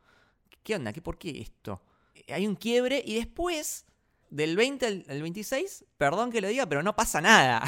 [0.64, 0.94] ¿Qué onda?
[0.94, 1.82] ¿Qué, ¿Por qué esto?
[2.30, 3.86] Hay un quiebre y después,
[4.30, 7.64] del 20 al, al 26, perdón que lo diga, pero no pasa nada.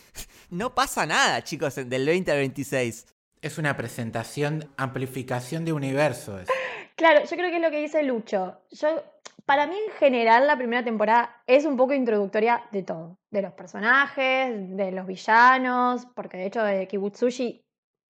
[0.50, 3.06] no pasa nada, chicos, del 20 al 26.
[3.42, 6.48] Es una presentación, amplificación de universos.
[6.96, 8.58] Claro, yo creo que es lo que dice Lucho.
[8.70, 9.02] Yo,
[9.46, 13.18] para mí, en general, la primera temporada es un poco introductoria de todo.
[13.30, 17.64] De los personajes, de los villanos, porque de hecho de Kibutsushi,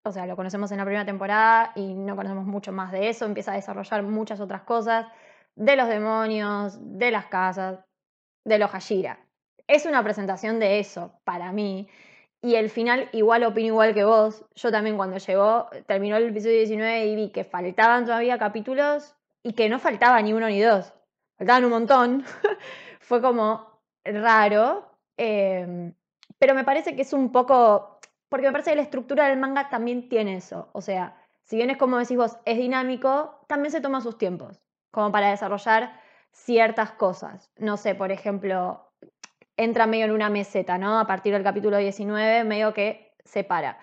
[0.05, 3.25] o sea, lo conocemos en la primera temporada y no conocemos mucho más de eso.
[3.25, 5.07] Empieza a desarrollar muchas otras cosas.
[5.55, 7.79] De los demonios, de las casas,
[8.45, 9.19] de los Hashira.
[9.67, 11.89] Es una presentación de eso, para mí.
[12.41, 14.45] Y el final, igual opino igual que vos.
[14.55, 19.53] Yo también cuando llegó, terminó el episodio 19 y vi que faltaban todavía capítulos y
[19.53, 20.93] que no faltaba ni uno ni dos.
[21.37, 22.23] Faltaban un montón.
[22.99, 24.89] Fue como raro.
[25.17, 25.93] Eh,
[26.39, 27.99] pero me parece que es un poco...
[28.29, 30.69] Porque me parece que la estructura del manga también tiene eso.
[30.73, 34.61] O sea, si bien es como decís vos, es dinámico, también se toma sus tiempos.
[34.91, 35.99] Como para desarrollar
[36.31, 37.51] ciertas cosas.
[37.57, 38.91] No sé, por ejemplo,
[39.57, 40.99] entra medio en una meseta, ¿no?
[40.99, 43.77] A partir del capítulo 19, medio que se para.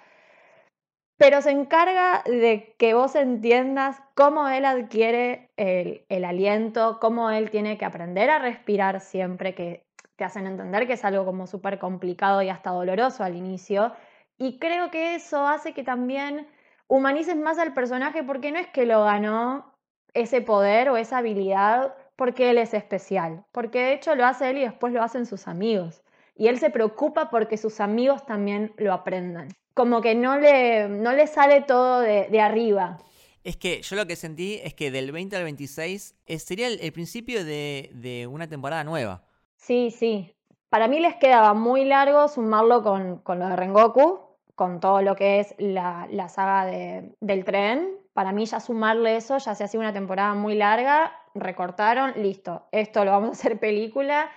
[1.22, 7.78] Pero se encarga de que vos entiendas cómo él adquiere el, aliento, cómo él tiene
[7.78, 12.42] que aprender a respirar siempre, que te hacen entender que es algo como súper complicado
[12.42, 13.92] y hasta doloroso al inicio.
[14.37, 16.48] Y creo que eso hace que también
[16.88, 19.76] humanices más al personaje porque no es que lo ganó
[20.14, 24.58] ese poder o esa habilidad porque él es especial, porque de hecho lo hace él
[24.58, 26.02] y después lo hacen sus amigos.
[26.35, 29.50] Y él se preocupa porque sus amigos también lo aprendan.
[29.74, 32.98] Como que no le, no le sale todo de, de arriba.
[33.44, 36.92] Es que yo lo que sentí es que del 20 al 26 sería el, el
[36.92, 39.24] principio de, de, una temporada nueva.
[39.56, 40.35] Sí, sí.
[40.68, 44.20] Para mí les quedaba muy largo sumarlo con, con lo de Rengoku,
[44.54, 47.96] con todo lo que es la, la saga de, del tren.
[48.12, 53.04] Para mí ya sumarle eso ya se hacía una temporada muy larga recortaron, listo, esto
[53.04, 54.30] lo vamos a hacer película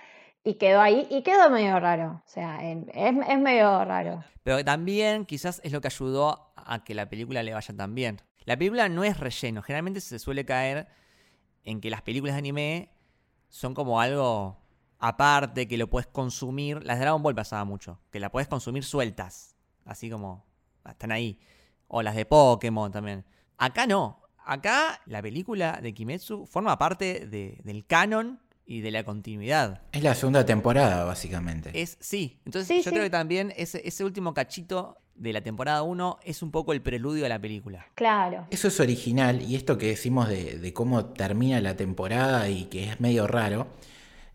[0.46, 4.22] y quedó ahí y quedó medio raro, o sea, es, es medio raro.
[4.44, 8.22] Pero también quizás es lo que ayudó a que la película le vaya tan bien.
[8.44, 10.86] La película no es relleno, generalmente se suele caer
[11.64, 12.90] en que las películas de anime
[13.48, 14.56] son como algo
[15.00, 16.84] aparte, que lo puedes consumir.
[16.84, 20.46] Las de Dragon Ball pasaba mucho, que la puedes consumir sueltas, así como
[20.88, 21.40] están ahí.
[21.88, 23.24] O las de Pokémon también.
[23.58, 29.04] Acá no, acá la película de Kimetsu forma parte de, del canon y de la
[29.04, 29.82] continuidad.
[29.92, 31.70] Es la segunda temporada, básicamente.
[31.80, 32.90] Es, sí, entonces sí, yo sí.
[32.90, 36.82] creo que también ese, ese último cachito de la temporada 1 es un poco el
[36.82, 37.86] preludio a la película.
[37.94, 38.46] Claro.
[38.50, 42.90] Eso es original y esto que decimos de, de cómo termina la temporada y que
[42.90, 43.68] es medio raro,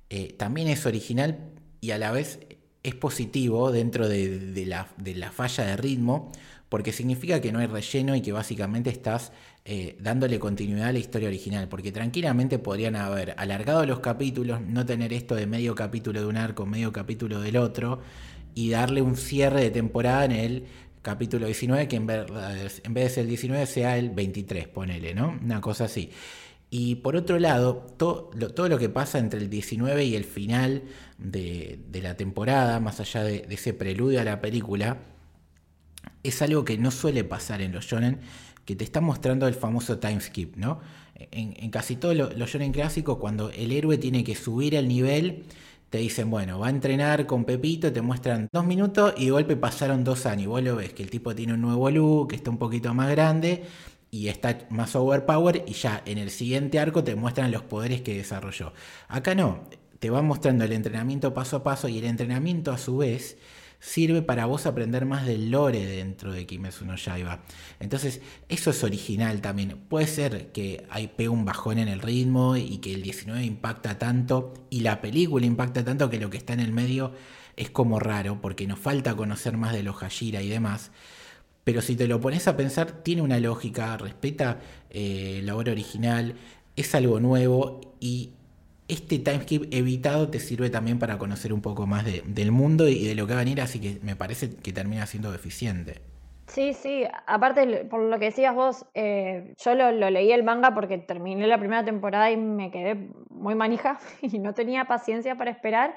[0.09, 2.39] eh, también es original y a la vez
[2.83, 6.31] es positivo dentro de, de, la, de la falla de ritmo
[6.71, 9.33] porque significa que no hay relleno y que básicamente estás
[9.65, 14.85] eh, dándole continuidad a la historia original, porque tranquilamente podrían haber alargado los capítulos, no
[14.85, 17.99] tener esto de medio capítulo de un arco, medio capítulo del otro,
[18.55, 20.65] y darle un cierre de temporada en el
[21.01, 25.13] capítulo 19, que en, verdad, en vez de ser el 19 sea el 23, ponele,
[25.13, 25.37] ¿no?
[25.43, 26.09] Una cosa así.
[26.69, 30.83] Y por otro lado, lo, todo lo que pasa entre el 19 y el final
[31.17, 35.10] de, de la temporada, más allá de, de ese preludio a la película,
[36.23, 38.19] es algo que no suele pasar en los shonen,
[38.65, 40.79] que te está mostrando el famoso time skip, ¿no?
[41.15, 45.43] En, casi todos los lo shonen clásicos, cuando el héroe tiene que subir el nivel,
[45.89, 49.57] te dicen, bueno, va a entrenar con Pepito, te muestran dos minutos y de golpe
[49.57, 50.43] pasaron dos años.
[50.43, 52.93] Y vos lo ves que el tipo tiene un nuevo look, que está un poquito
[52.93, 53.63] más grande
[54.09, 58.15] y está más overpower y ya en el siguiente arco te muestran los poderes que
[58.15, 58.73] desarrolló.
[59.09, 59.63] Acá no,
[59.99, 63.37] te va mostrando el entrenamiento paso a paso y el entrenamiento a su vez
[63.81, 67.43] sirve para vos aprender más del lore dentro de Kimetsu no Yaiba.
[67.79, 69.79] Entonces, eso es original también.
[69.89, 73.97] Puede ser que hay pegue un bajón en el ritmo y que el 19 impacta
[73.97, 77.11] tanto y la película impacta tanto que lo que está en el medio
[77.57, 80.91] es como raro porque nos falta conocer más de los Hashira y demás.
[81.63, 84.59] Pero si te lo pones a pensar, tiene una lógica, respeta
[84.91, 86.35] eh, la obra original,
[86.75, 88.31] es algo nuevo y
[88.91, 93.07] este timeskip evitado te sirve también para conocer un poco más de, del mundo y
[93.07, 96.01] de lo que va a venir, así que me parece que termina siendo eficiente.
[96.47, 100.73] Sí, sí, aparte por lo que decías vos, eh, yo lo, lo, leí el manga
[100.73, 102.95] porque terminé la primera temporada y me quedé
[103.29, 105.95] muy manija y no tenía paciencia para esperar.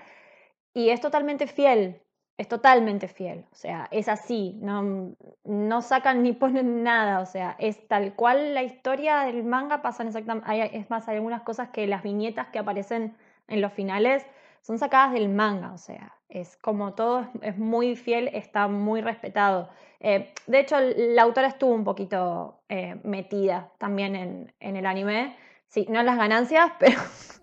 [0.73, 2.01] Y es totalmente fiel,
[2.37, 7.57] es totalmente fiel, o sea, es así, no, no sacan ni ponen nada, o sea,
[7.59, 11.87] es tal cual la historia del manga pasan exactamente, es más, hay algunas cosas que
[11.87, 13.17] las viñetas que aparecen
[13.49, 14.27] en los finales
[14.63, 19.69] son sacadas del manga, o sea, es como todo es, muy fiel, está muy respetado.
[20.01, 25.37] Eh, de hecho, la autora estuvo un poquito eh, metida también en, en, el anime.
[25.75, 27.01] Sí, no las ganancias, pero.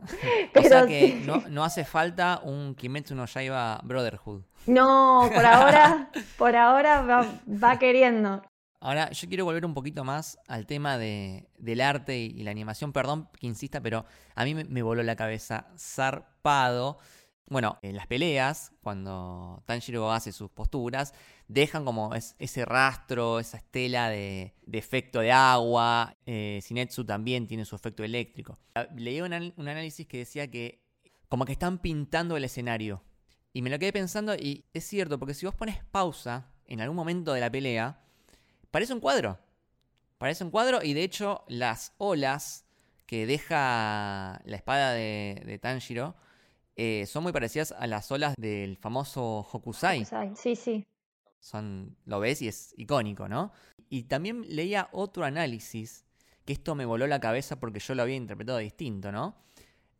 [0.53, 4.43] pero o sea que no, no, hace falta un Kimetsu no Yaiba Brotherhood.
[4.67, 7.25] No, por ahora, por ahora va,
[7.61, 8.41] va, queriendo.
[8.79, 12.93] Ahora, yo quiero volver un poquito más al tema de, del arte y, la animación.
[12.93, 16.99] Perdón que insista, pero a mí me, voló la cabeza zarpado.
[17.51, 21.13] Bueno, en las peleas, cuando Tanjiro hace sus posturas,
[21.49, 26.15] dejan como ese rastro, esa estela de, efecto de agua.
[26.25, 28.57] Eh, Sinetsu también tiene su efecto eléctrico.
[28.95, 30.81] Leí un, un análisis que decía que
[31.27, 33.03] como que están pintando el escenario.
[33.51, 36.95] Y me lo quedé pensando y es cierto, porque si vos pones pausa en algún
[36.95, 37.99] momento de la pelea,
[38.71, 39.37] parece un cuadro.
[40.17, 42.63] Parece un cuadro y de hecho las olas
[43.05, 46.15] que deja la espada de, Tanjiro
[46.75, 49.99] eh, son muy parecidas a las olas del famoso Hokusai.
[49.99, 50.33] Hokusai.
[50.35, 50.85] Sí, sí.
[51.39, 53.51] Son, lo ves y es icónico, ¿no?
[53.89, 56.05] Y también leía otro análisis,
[56.45, 59.35] que esto me voló la cabeza porque yo lo había interpretado distinto, ¿no?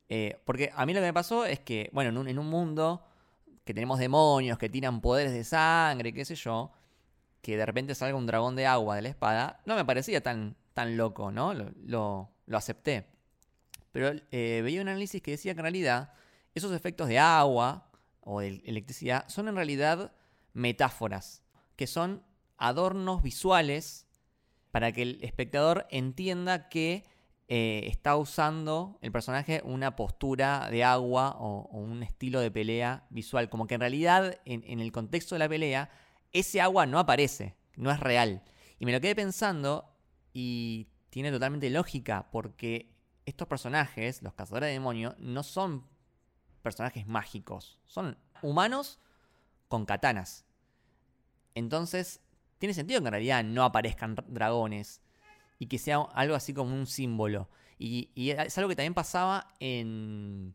[0.07, 2.47] Eh, porque a mí lo que me pasó es que, bueno, en un, en un
[2.47, 3.03] mundo
[3.63, 6.71] que tenemos demonios que tiran poderes de sangre, qué sé yo,
[7.41, 10.55] que de repente salga un dragón de agua de la espada, no me parecía tan,
[10.73, 11.53] tan loco, ¿no?
[11.53, 13.07] Lo, lo, acepté.
[13.91, 16.13] Pero eh, veía un análisis que decía que en realidad
[16.55, 17.89] esos efectos de agua
[18.21, 20.13] o de electricidad son en realidad
[20.53, 21.43] metáforas,
[21.75, 22.23] que son
[22.57, 24.07] adornos visuales
[24.71, 27.03] para que el espectador entienda que
[27.53, 33.49] eh, está usando el personaje una postura de agua o, un estilo de pelea visual.
[33.49, 35.89] Como que en realidad, en, el contexto de la pelea,
[36.31, 38.41] ese agua no aparece, no es real.
[38.79, 39.93] Y me lo quedé pensando
[40.33, 45.85] y tiene totalmente lógica porque estos personajes, los cazadores de demonios, no son
[46.61, 48.99] personajes mágicos, son humanos
[49.67, 50.45] con katanas.
[51.55, 52.21] Entonces,
[52.59, 55.01] tiene sentido que en realidad no aparezcan dragones
[55.59, 57.49] y que sea algo así como un símbolo.
[57.77, 60.53] Y, es algo que también pasaba en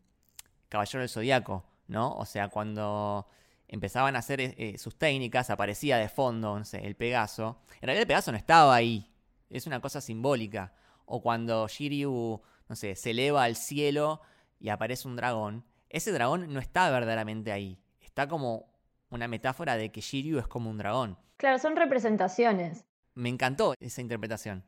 [0.69, 2.13] Caballero del Zodíaco, ¿no?
[2.13, 3.27] O sea, cuando
[3.67, 7.59] empezaban a hacer eh, sus técnicas, aparecía de fondo, no sé, el Pegaso.
[7.81, 9.11] En realidad el Pegaso no estaba ahí,
[9.49, 10.73] es una cosa simbólica.
[11.05, 14.21] O cuando Shiryu, no sé, se eleva al cielo
[14.59, 17.79] y aparece un dragón, ese dragón no está verdaderamente ahí.
[18.01, 18.65] Está como
[19.09, 21.17] una metáfora de que Shiryu es como un dragón.
[21.37, 22.85] Claro, son representaciones.
[23.13, 24.63] Me encantó esa interpretación.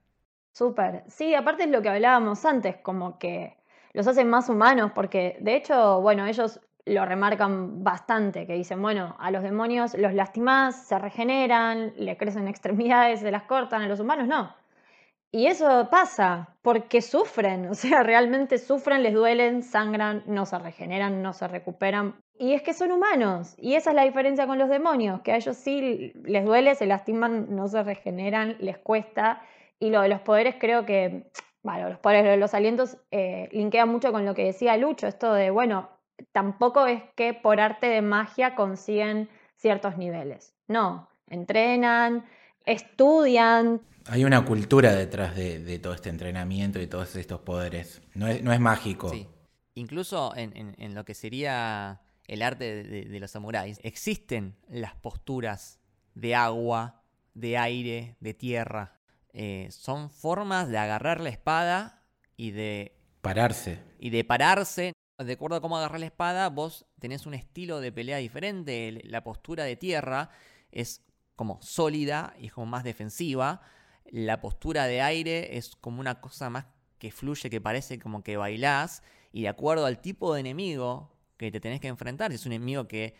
[0.51, 1.03] Súper.
[1.07, 3.57] Sí, aparte es lo que hablábamos antes, como que
[3.93, 9.15] los hacen más humanos, porque de hecho, bueno, ellos lo remarcan bastante, que dicen, bueno,
[9.19, 13.99] a los demonios los lastimás, se regeneran, le crecen extremidades, se las cortan, a los
[13.99, 14.53] humanos no.
[15.31, 21.21] Y eso pasa porque sufren, o sea, realmente sufren, les duelen, sangran, no se regeneran,
[21.21, 22.15] no se recuperan.
[22.39, 25.35] Y es que son humanos, y esa es la diferencia con los demonios, que a
[25.35, 29.41] ellos sí les duele, se lastiman, no se regeneran, les cuesta,
[29.77, 31.29] y lo de los poderes creo que,
[31.63, 35.33] bueno, los poderes, de los alientos, eh, linkea mucho con lo que decía Lucho, esto
[35.33, 35.89] de, bueno,
[36.31, 40.55] tampoco es que por arte de magia consiguen ciertos niveles.
[40.67, 42.25] No, entrenan,
[42.71, 43.81] estudian.
[44.05, 48.01] Hay una cultura detrás de, todo este entrenamiento y todos estos poderes.
[48.13, 49.09] No es, no es mágico.
[49.09, 49.27] Sí.
[49.75, 55.79] Incluso en, lo que sería el arte de, de los samuráis, existen las posturas
[56.15, 57.01] de agua,
[57.33, 58.99] de aire, de tierra.
[59.33, 62.03] Eh, son formas de agarrar la espada
[62.35, 62.95] y de...
[63.21, 63.79] Pararse.
[63.99, 64.93] Y de pararse.
[65.17, 69.01] De acuerdo a cómo agarrar la espada, vos tenés un estilo de pelea diferente.
[69.03, 70.29] La postura de tierra
[70.71, 71.01] es
[71.39, 73.61] como sólida y es como más defensiva.
[74.11, 76.65] La postura de aire es como una cosa más
[76.97, 79.03] que fluye, que parece como que bailás.
[79.31, 82.51] Y de acuerdo al tipo de enemigo que te tenés que enfrentar, si es un
[82.51, 83.15] enemigo que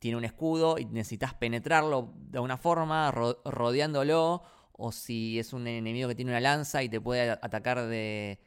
[0.00, 4.42] tiene un escudo y necesitas penetrarlo de alguna forma, rodeándolo,
[4.72, 8.40] o si es un enemigo que tiene una lanza y te puede atacar de,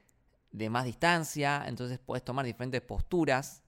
[0.69, 3.63] más distancia, entonces puedes tomar diferentes posturas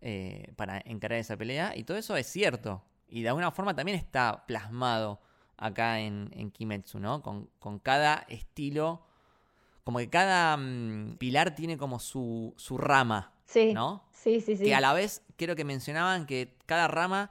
[0.00, 3.98] eh, para encarar esa pelea, y todo eso es cierto, y de alguna forma también
[3.98, 5.20] está plasmado
[5.56, 7.22] acá en, Kimetsu, ¿no?
[7.22, 9.02] Con, cada estilo,
[9.84, 14.04] como que cada mm, pilar tiene como su, su rama, sí, ¿no?
[14.10, 14.64] Sí, sí, sí.
[14.64, 17.30] Que a la vez creo que mencionaban que cada rama,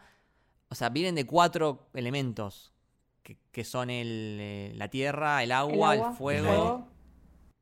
[0.69, 2.73] o sea, vienen de cuatro elementos
[3.21, 6.87] que, que son el, eh, la tierra, el agua, el, agua, fuego, fuego.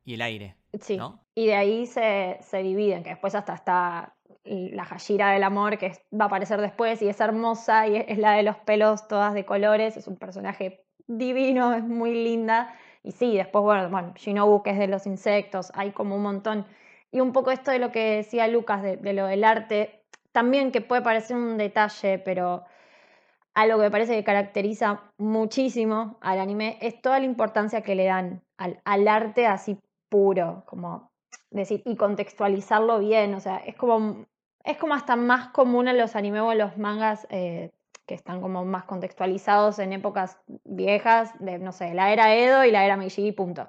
[0.04, 0.56] y el aire.
[0.80, 0.96] Sí.
[0.96, 1.20] ¿no?
[1.34, 4.14] Y de ahí se, se dividen, que después hasta está
[4.44, 8.32] la Hashira del amor, que va a aparecer después y es hermosa y es, la
[8.32, 12.74] de los pelos todas de colores, es un personaje divino, es muy linda.
[13.02, 16.66] Y sí, después, bueno, bueno, Shinobu, que es de los insectos, hay como un montón.
[17.10, 20.72] Y un poco esto de lo que decía Lucas, de, de lo del arte, también
[20.72, 22.64] que puede parecer un detalle, pero
[23.54, 28.06] algo que me parece que caracteriza muchísimo al anime es toda la importancia que le
[28.06, 29.78] dan al, al arte así
[30.08, 31.12] puro, como
[31.50, 34.26] decir, y contextualizarlo bien, o sea, es como,
[34.64, 37.70] es como hasta más común en los animes o en los mangas eh,
[38.06, 42.70] que están como más contextualizados en épocas viejas, de, no sé, la era Edo y
[42.70, 43.68] la era Meiji, punto.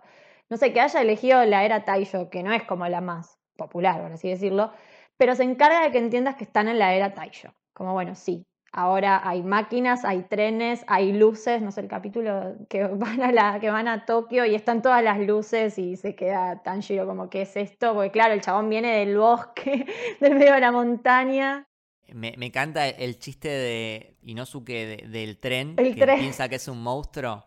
[0.50, 4.02] No sé, que haya elegido la era Taisho, que no es como la más popular,
[4.02, 4.72] por así decirlo,
[5.18, 7.54] pero se encarga de que entiendas que están en la era Taisho.
[7.74, 8.46] Como bueno, sí,
[8.76, 13.60] ahora hay máquinas, hay trenes, hay luces, no sé, el capítulo que van a, la,
[13.60, 17.44] que van a Tokio y están todas las luces y se queda Tanjiro como, ¿qué
[17.44, 17.94] es esto?
[17.94, 19.86] Porque claro, el chabón viene del bosque,
[20.20, 21.66] del medio de la montaña.
[22.14, 26.20] Me, me encanta el, el chiste de Inosuke de- del tren, El que tren.
[26.20, 27.44] piensa que es un monstruo.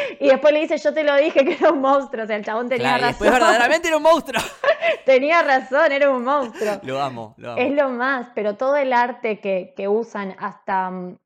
[0.20, 2.44] Y después le dice, yo te lo dije que era un monstruo, o sea, el
[2.44, 3.46] chabón tenía Claro, y después razón.
[3.46, 4.42] verdaderamente era un monstruo.
[5.04, 6.80] tenía razón, era un monstruo.
[6.82, 7.60] Lo amo, lo amo.
[7.60, 11.16] Es lo más, pero todo el arte que, que usan hasta mm,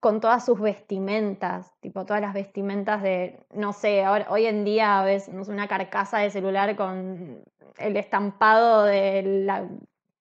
[0.00, 5.02] con todas sus vestimentas, tipo todas las vestimentas de, no sé, ahora, hoy en día
[5.02, 7.42] ves no sé, una carcasa de celular con
[7.78, 9.66] el estampado de la,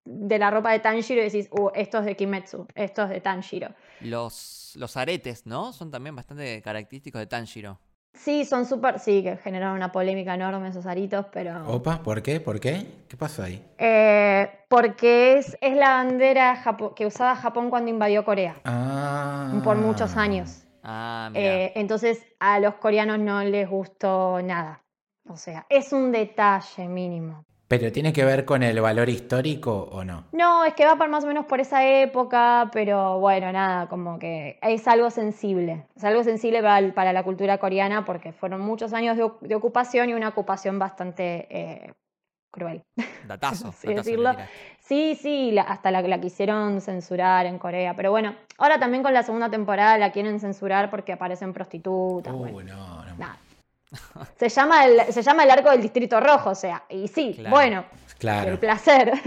[0.04, 3.22] de la ropa de Tanjiro y decís, uh, esto es de Kimetsu, esto es de
[3.22, 3.70] Tanjiro.
[4.02, 5.74] Los, los aretes, ¿no?
[5.74, 7.80] Son también bastante característicos de Tanjiro.
[8.16, 11.68] Sí, son súper, sí, que generaron una polémica enorme esos aritos, pero...
[11.70, 12.40] Opa, ¿por qué?
[12.40, 12.86] ¿Por qué?
[13.08, 13.64] ¿Qué pasó ahí?
[13.78, 19.62] Eh, porque es, es la bandera japo- que usaba Japón cuando invadió Corea, Ah.
[19.64, 20.64] por muchos años.
[20.84, 21.46] Ah, mira.
[21.66, 24.82] Eh, entonces a los coreanos no les gustó nada.
[25.28, 27.46] O sea, es un detalle mínimo.
[27.68, 30.26] ¿Pero tiene que ver con el valor histórico o no?
[30.32, 34.20] No, es que va por más o menos por esa época, pero bueno, nada, como
[34.20, 35.88] que es algo sensible.
[35.96, 39.40] Es algo sensible para, el- para la cultura coreana porque fueron muchos años de, oc-
[39.40, 41.94] de ocupación y una ocupación bastante eh,
[42.52, 42.84] cruel.
[43.28, 43.70] datazo.
[43.70, 44.36] así datazo decirlo.
[44.80, 47.96] Sí, sí, la- hasta la, la quisieron censurar en Corea.
[47.96, 52.32] Pero bueno, ahora también con la segunda temporada la quieren censurar porque aparecen prostitutas.
[52.32, 52.76] Uh, bueno.
[52.76, 53.16] no, no.
[53.18, 53.38] Nada.
[54.40, 57.50] Se llama, el, se llama el arco del distrito rojo, o sea, y sí, Claro.
[57.56, 58.60] bueno, el Claro.
[58.60, 59.12] placer.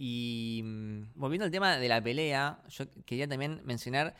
[0.00, 4.14] Y mm, volviendo al tema de la pelea, yo quería también mencionar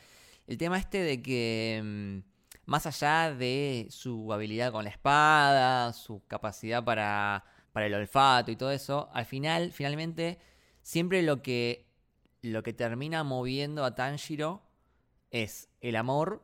[0.46, 2.18] el tema este de que mm,
[2.66, 8.56] más allá de su habilidad con la espada, su capacidad para, para el olfato y
[8.56, 10.40] todo eso, al final, finalmente,
[10.82, 11.86] siempre lo que,
[12.42, 14.62] lo que termina moviendo a Tanjiro
[15.30, 16.42] es el amor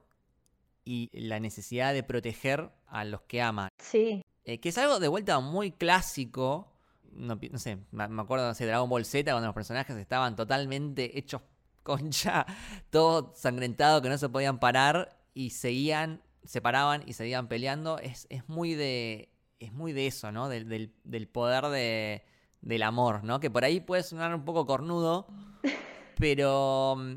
[0.84, 3.68] y la necesidad de proteger a los que ama.
[3.78, 6.70] Sí, Eh, que es algo de vuelta muy clásico.
[7.12, 10.36] No, no sé, me me acuerdo, no sé, Dragon Ball Z, cuando los personajes estaban
[10.36, 11.40] totalmente hechos
[11.82, 12.44] concha,
[12.90, 17.98] todo sangrentado, que no se podían parar y seguían, se paraban y seguían peleando.
[17.98, 19.30] Es, es muy de.
[19.60, 20.48] Es muy de eso, ¿no?
[20.48, 22.22] Del, del- del poder de,
[22.60, 23.40] del amor, ¿no?
[23.40, 25.26] Que por ahí puede sonar un poco cornudo,
[26.18, 27.14] pero mm,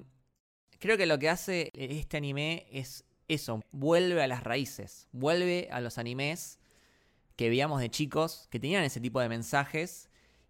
[0.79, 5.81] creo que lo que hace este anime es eso, vuelve a las raíces, vuelve a
[5.81, 6.59] los animes
[7.35, 10.09] que veíamos de chicos, que tenían ese tipo de mensajes,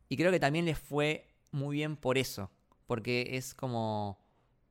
[0.10, 2.50] y creo que también les fue muy bien por eso,
[2.86, 4.18] porque es como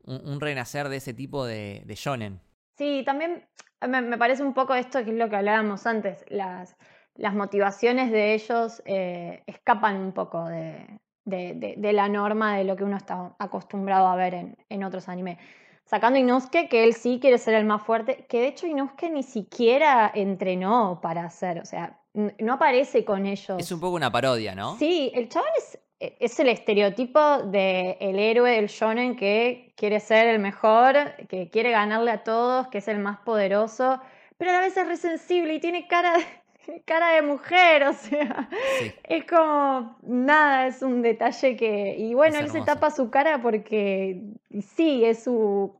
[0.05, 2.41] un, renacer de ese tipo de, shonen.
[2.79, 3.45] sí, también
[3.87, 6.77] me, parece un poco esto que es lo que hablábamos antes, las,
[7.17, 10.87] las motivaciones de ellos eh, escapan un poco de,
[11.25, 14.85] de- de- de la norma de lo que uno está acostumbrado a ver en, en
[14.85, 15.39] otros animes.
[15.87, 19.09] Sacando a Inosuke, que él sí quiere ser el más fuerte, que de hecho Inosuke
[19.09, 23.57] ni siquiera entrenó para hacer, o sea, no aparece con ellos.
[23.59, 24.76] Es un poco una parodia, ¿no?
[24.78, 30.41] Sí, el chabón es, es el estereotipo del héroe del shonen que quiere ser el
[30.41, 34.01] mejor, que quiere ganarle a todos, que es el más poderoso,
[34.39, 36.24] pero a la vez es re sensible y tiene cara de,
[36.87, 38.49] cara de mujer, o sea,
[38.79, 38.93] Sí.
[39.05, 41.97] es como nada, es un detalle que...
[41.99, 44.23] Y bueno, él se tapa su cara porque
[44.61, 45.77] sí, es su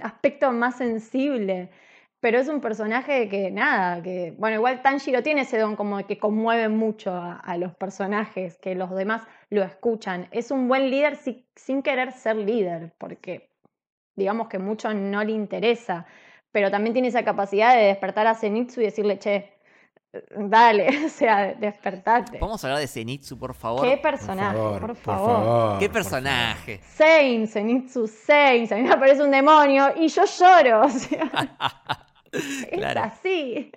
[0.00, 1.70] aspecto más sensible.
[2.18, 6.18] Pero es un personaje que nada, que bueno, igual Tanjiro tiene ese don como que
[6.18, 10.26] conmueve mucho a, a los personajes, que los demás lo escuchan.
[10.32, 13.50] Es un buen líder si- sin querer ser líder, porque
[14.16, 16.06] digamos que mucho no le interesa,
[16.52, 19.52] pero también tiene esa capacidad de despertar a Zenitsu y decirle, che,
[20.36, 22.38] dale, o sea, despertate.
[22.38, 23.82] ¿Podemos hablar de Zenitsu, por favor?
[23.88, 25.78] Qué Por personaje, favor, por por favor.
[25.78, 26.80] ¿Qué personaje?
[26.94, 31.30] Saint, Zenitsu Saint, a mí me aparece un demonio y yo lloro, o sea,
[32.32, 33.02] es Claro.
[33.02, 33.70] así.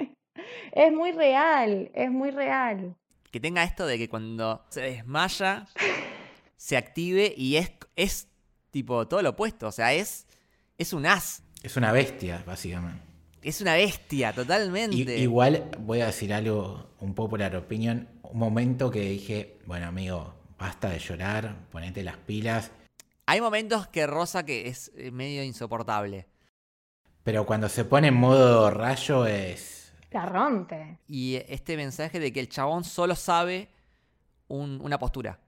[0.71, 2.95] Es muy real, es muy real.
[3.31, 5.65] Que tenga esto de que cuando se desmaya,
[6.57, 8.27] se active y es, es
[8.71, 9.67] tipo todo lo opuesto.
[9.67, 10.25] O sea, es,
[10.77, 11.43] es un as.
[11.61, 13.03] Es una bestia, básicamente.
[13.41, 15.17] Es una bestia, totalmente.
[15.17, 18.07] Igual voy a decir algo, un popular opinion.
[18.23, 22.71] Un momento que dije, bueno, amigo, basta de llorar, ponete las pilas.
[23.25, 26.27] Hay momentos que Rosa que es eh, medio insoportable.
[27.23, 29.93] Pero cuando se pone en modo rayo es.
[30.11, 30.97] La rompe.
[31.07, 33.69] Y este mensaje de que el chabón solo sabe
[34.47, 35.39] un- una postura.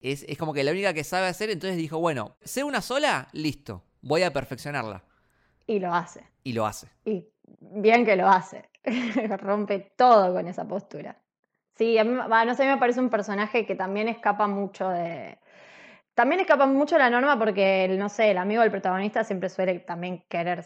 [0.00, 3.28] Es, es como que la única que sabe hacer, entonces dijo, bueno, sé una sola,
[3.32, 5.04] listo, voy a perfeccionarla.
[5.66, 6.24] Y lo hace.
[6.44, 6.88] Y lo hace.
[7.04, 7.24] Y
[7.60, 8.68] bien que lo hace.
[9.38, 11.16] Rompe todo con esa postura.
[11.76, 15.38] Sí, a mí, no a mí me parece un personaje que también escapa mucho de.
[16.14, 19.78] También escapa mucho de la norma porque, no sé, el amigo del protagonista siempre suele
[19.80, 20.64] también querer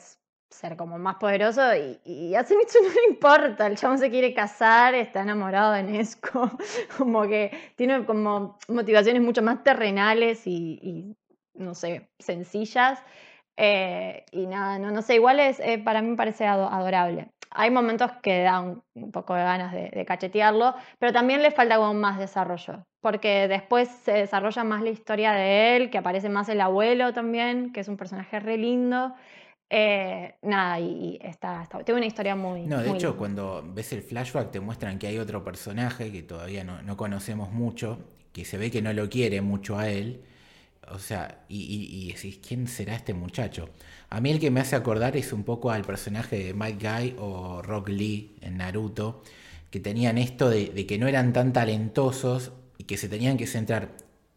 [0.50, 3.66] ser como más poderoso y, y a Zenitsu no le importa.
[3.66, 6.50] El chabón se quiere casar, está enamorado de Nesco.
[6.98, 11.16] Como que tiene como motivaciones mucho más terrenales y,
[11.54, 13.02] no sé, sencillas.
[13.56, 17.28] Eh, y nada, no, no sé, igual es, eh, para mí me parece ado- adorable.
[17.56, 21.76] Hay momentos que dan un poco de ganas de, de cachetearlo, pero también le falta
[21.76, 26.48] como más desarrollo, porque después se desarrolla más la historia de él, que aparece más
[26.48, 29.14] el abuelo también, que es un personaje re lindo.
[29.70, 32.66] Eh, nada, y, y está, está- tiene una historia muy...
[32.66, 33.18] No, de muy hecho, linda.
[33.18, 37.52] cuando ves el flashback te muestran que hay otro personaje que todavía no, no conocemos
[37.52, 37.98] mucho,
[38.32, 40.24] que se ve que no lo quiere mucho a él.
[40.90, 41.60] O sea, y,
[42.08, 43.70] y- decís, ¿quién será este muchacho?
[44.10, 47.16] A mí el que me hace acordar es un poco al personaje de Might Guy
[47.18, 49.22] o Rock Lee en Naruto,
[49.70, 53.46] que tenían esto de, de que no eran tan talentosos y que se tenían que
[53.46, 53.96] centrar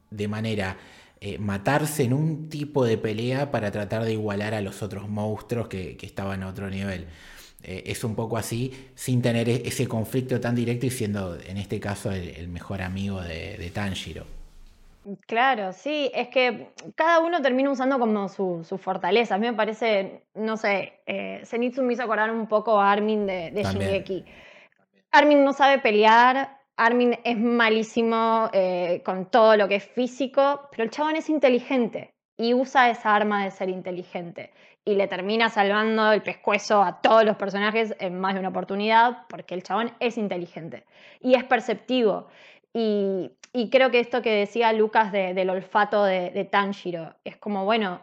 [0.10, 0.78] de manera
[1.22, 5.68] eh, matarse en un tipo de pelea para tratar de igualar a los otros monstruos
[5.68, 7.08] que, que estaban a otro nivel.
[7.64, 11.58] Eh, es un poco así, sin tener e- ese conflicto tan directo y siendo en
[11.58, 14.37] este caso el, el mejor amigo de, de Tanjiro.
[15.26, 19.36] Claro, sí, es que cada uno termina usando como su, su fortaleza.
[19.36, 23.26] A mí me parece, no sé, eh, Zenitsu me hizo acordar un poco a Armin
[23.26, 23.64] de, de.
[23.64, 24.26] Shingeki.
[25.12, 30.84] Armin no sabe pelear, Armin es malísimo eh, con todo lo que es físico, pero
[30.84, 34.52] el chabón es inteligente y usa esa arma de ser inteligente.
[34.84, 39.26] Y le termina salvando el pescuezo a todos los personajes en más de una oportunidad
[39.28, 40.86] porque el chabón es inteligente
[41.20, 42.28] y es perceptivo.
[42.80, 47.36] Y, y creo que esto que decía Lucas de- del olfato de, de Tanjiro es
[47.38, 48.02] como, bueno,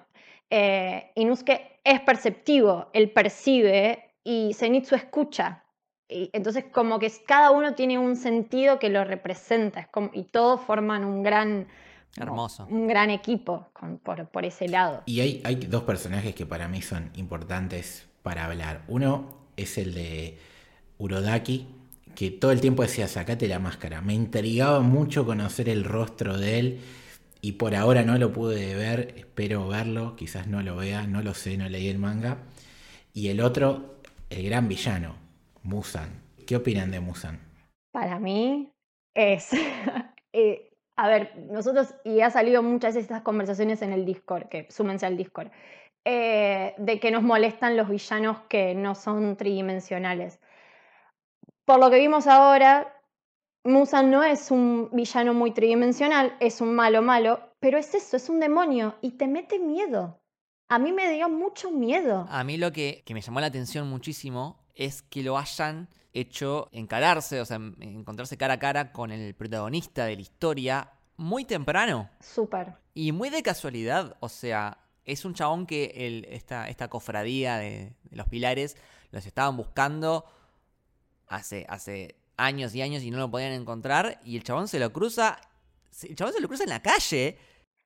[0.50, 5.62] eh, Inosuke es perceptivo, él percibe y Zenitsu escucha.
[6.08, 10.24] Y entonces como que cada uno tiene un sentido que lo representa es como- y
[10.24, 11.68] todos forman un gran,
[12.16, 12.66] Hermoso.
[12.68, 15.02] un gran equipo con- por, por ese lado.
[15.06, 18.82] Y hay, hay dos personajes que para mí son importantes para hablar.
[18.88, 20.36] Uno es el de
[20.98, 21.68] Urodaki,
[22.14, 24.00] que todo el tiempo decía, sacate la máscara.
[24.00, 26.80] Me intrigaba mucho conocer el rostro de él
[27.40, 31.34] y por ahora no lo pude ver, espero verlo, quizás no lo vea, no lo
[31.34, 32.38] sé, no leí el manga.
[33.12, 33.96] Y el otro,
[34.30, 35.16] el gran villano,
[35.62, 36.22] Musan.
[36.46, 37.40] ¿Qué opinan de Musan?
[37.92, 38.72] Para mí
[39.14, 39.50] es,
[40.32, 44.66] eh, a ver, nosotros, y ha salido muchas de estas conversaciones en el Discord, que
[44.70, 45.50] súmense al Discord,
[46.04, 50.40] eh, de que nos molestan los villanos que no son tridimensionales.
[51.64, 53.00] Por lo que vimos ahora,
[53.64, 58.28] Musa no es un villano muy tridimensional, es un malo malo, pero es eso, es
[58.28, 60.20] un demonio y te mete miedo.
[60.68, 62.26] A mí me dio mucho miedo.
[62.30, 66.68] A mí lo que, que me llamó la atención muchísimo es que lo hayan hecho
[66.72, 71.44] encararse, o sea, en- encontrarse cara a cara con el protagonista de la historia muy
[71.44, 72.74] temprano Súper.
[72.92, 74.16] y muy de casualidad.
[74.20, 78.76] O sea, es un chabón que el- esta, esta cofradía de, de los pilares
[79.10, 80.24] los estaban buscando
[81.28, 84.92] hace, hace años y años y no lo podían encontrar y el chabón se lo
[84.92, 85.38] cruza,
[86.02, 87.38] el chabón se lo cruza en la calle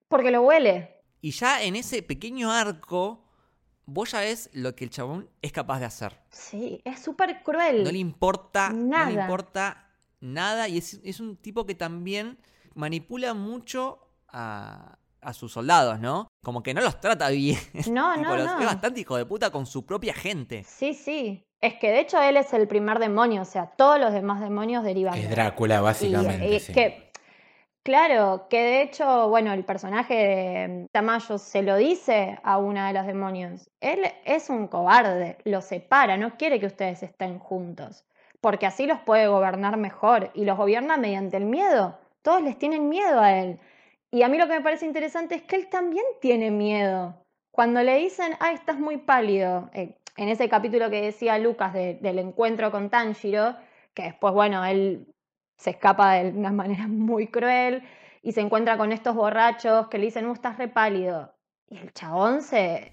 [0.08, 1.02] Porque lo huele.
[1.20, 3.24] y ya en ese pequeño arco
[3.86, 6.18] vos ya ves lo que el chabón es capaz de hacer.
[6.30, 7.84] Sí, es súper cruel.
[7.84, 9.22] No le importa, no le Nada.
[9.22, 10.68] importa nada.
[10.68, 12.38] Y es, es un tipo que también
[12.74, 16.28] manipula mucho a, a sus soldados, ¿no?
[16.44, 17.58] Como que no los trata bien.
[17.90, 18.60] No, no, los- no.
[18.60, 20.64] Es bastante hijo de puta con su propia gente.
[20.64, 21.42] Sí, sí.
[21.60, 24.84] Es que de hecho él es el primer demonio, o sea, todos los demás demonios
[24.84, 25.30] derivan de Es él.
[25.30, 26.56] Drácula, Y, básicamente.
[26.56, 26.72] eh, sí.
[26.72, 27.10] que,
[27.82, 32.94] claro, que de hecho, bueno, el personaje de Tamayo se lo dice a una de
[32.94, 33.70] los demonios.
[33.80, 38.04] Él es un cobarde, lo separa, no quiere que ustedes estén juntos.
[38.40, 41.98] porque así los puede gobernar mejor y los gobierna mediante el miedo.
[42.22, 43.58] Todos les tienen miedo a él.
[44.12, 47.16] Y a mí lo que me parece interesante es que él también tiene miedo.
[47.50, 52.18] Cuando le dicen, ah, estás muy pálido, eh, en ese capítulo que decía Lucas del
[52.18, 53.54] encuentro con Tanjiro,
[53.94, 55.06] que después, bueno, él
[55.56, 57.82] se escapa de una manera muy cruel
[58.22, 61.32] y se encuentra con estos borrachos que le dicen, no, estás repálido.
[61.70, 62.92] Y el chabón se...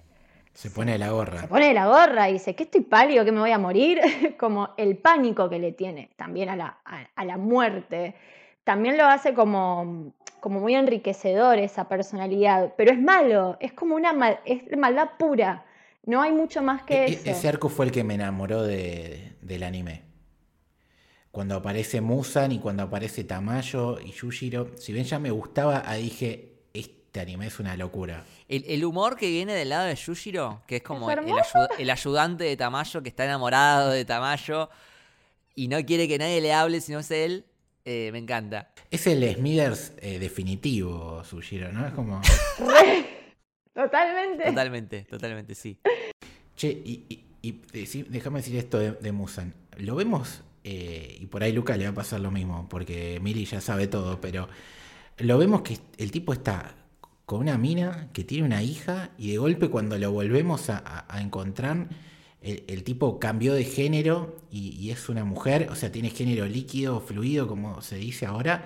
[0.52, 1.40] Se pone la gorra.
[1.40, 4.00] Se pone la gorra y dice, ¿qué estoy pálido, que me voy a morir?
[4.38, 6.78] como el pánico que le tiene también a la,
[7.14, 8.14] a la muerte.
[8.62, 14.40] También lo hace como, como muy enriquecedor esa personalidad, pero es malo, es como una
[14.44, 15.65] es maldad pura.
[16.06, 17.30] No hay mucho más que e, e, eso.
[17.30, 20.04] Ese arco fue el que me enamoró del anime.
[21.32, 26.04] Cuando aparece Musan y cuando aparece Tamayo y Yushiro, si bien ya me gustaba, ahí
[26.04, 28.24] dije, este anime es una locura.
[28.48, 31.18] El, humor que viene del lado de Yushiro, que es como el,
[31.78, 34.70] el, ayudante de Tamayo que está enamorado de Tamayo
[35.54, 37.44] y no quiere que nadie le hable sino es él,
[37.84, 38.70] eh, me encanta.
[38.90, 41.86] Es el Smithers eh, definitivo, Yushiro, ¿no?
[41.86, 42.22] Es como...
[43.76, 44.44] Totalmente.
[44.44, 45.78] Totalmente, totalmente, sí.
[46.56, 47.22] Che, y,
[48.08, 49.52] déjame decir esto de, Musan.
[49.76, 53.44] Lo vemos, eh, y por ahí Luca le va a pasar lo mismo, porque Mili
[53.44, 54.48] ya sabe todo, pero
[55.18, 56.74] lo vemos que el tipo está
[57.26, 61.88] con una mina que tiene una hija y de golpe cuando lo volvemos a, encontrar,
[62.40, 67.00] el, tipo cambió de género y, y, es una mujer, o sea, tiene género líquido,
[67.00, 68.64] fluido, como se dice ahora.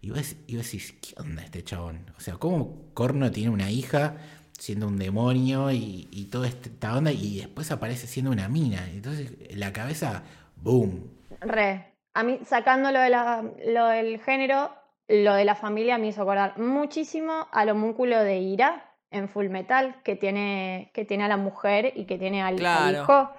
[0.00, 2.06] Y vos, y vos decís, ¿qué onda este chabón?
[2.16, 4.16] O sea, ¿cómo Corno tiene una hija?
[4.62, 8.88] Siendo un demonio y, y toda esta onda, y después aparece siendo una mina.
[8.92, 10.22] Entonces, la cabeza,
[10.54, 11.10] ¡boom!
[11.40, 11.96] Re.
[12.14, 14.70] A mí, sacando lo, de la, lo del género,
[15.08, 19.96] lo de la familia me hizo acordar muchísimo al homúnculo de Ira en Full Metal,
[20.04, 23.30] que tiene, que tiene a la mujer y que tiene al, hijo,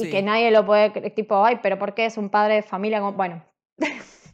[0.00, 3.00] y que nadie lo puede, tipo, ay, pero ¿por qué es un padre de familia?
[3.00, 3.44] Bueno.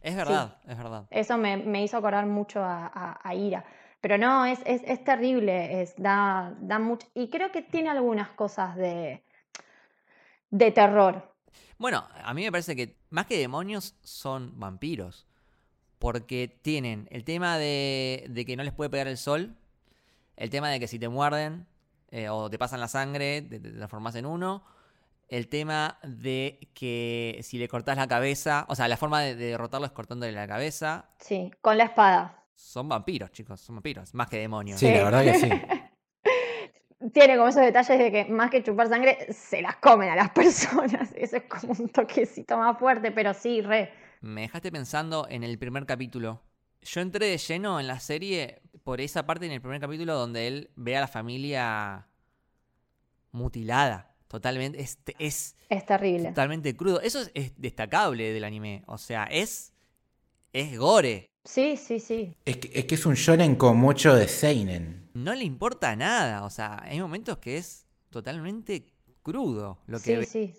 [0.01, 1.05] Es verdad, es verdad.
[1.11, 3.63] Eso me, me, hizo acordar mucho a, a Ira.
[4.01, 7.07] Pero no, es, es, terrible, es, da, da mucho.
[7.15, 9.23] Y creo que tiene algunas cosas de,
[10.51, 11.35] de terror.
[11.77, 15.27] Bueno, a mí me parece que más que demonios son vampiros.
[15.99, 19.55] Porque tienen el tema de, de que no les puede pegar el sol,
[20.37, 21.67] el tema de que si te muerden
[22.11, 24.65] eh, o te pasan la sangre, te, transformas en uno.
[25.29, 29.47] El tema de que si le cortas la cabeza, o sea, la forma de, de
[29.47, 31.11] derrotarlo es cortándole la cabeza.
[31.19, 32.40] Sí, con la espada.
[32.61, 34.79] Son vampiros, chicos, son vampiros, más que demonios.
[34.79, 35.51] Sí, la verdad que sí.
[37.13, 40.31] Tiene como esos detalles de que más que chupar sangre, se las comen a las
[40.31, 41.11] personas.
[41.17, 43.91] Eso es como un toquecito más fuerte, pero sí, re.
[44.21, 46.43] Me dejaste pensando en el primer capítulo.
[46.83, 50.47] Yo entré de lleno en la serie por esa parte en el primer capítulo donde
[50.47, 52.07] él ve a la familia
[53.33, 54.15] mutilada.
[54.29, 54.81] Totalmente.
[54.81, 56.29] Es, es, es terrible.
[56.29, 57.01] Totalmente crudo.
[57.01, 58.85] Eso es, destacable del anime.
[58.87, 59.73] O sea, es.
[60.53, 61.31] Es gore.
[61.45, 62.37] Sí, sí, sí.
[62.45, 65.09] Es que, es que es un shonen con mucho de seinen.
[65.15, 68.85] No le importa nada, o sea, hay momentos que es totalmente
[69.23, 70.55] crudo lo que Sí, sí.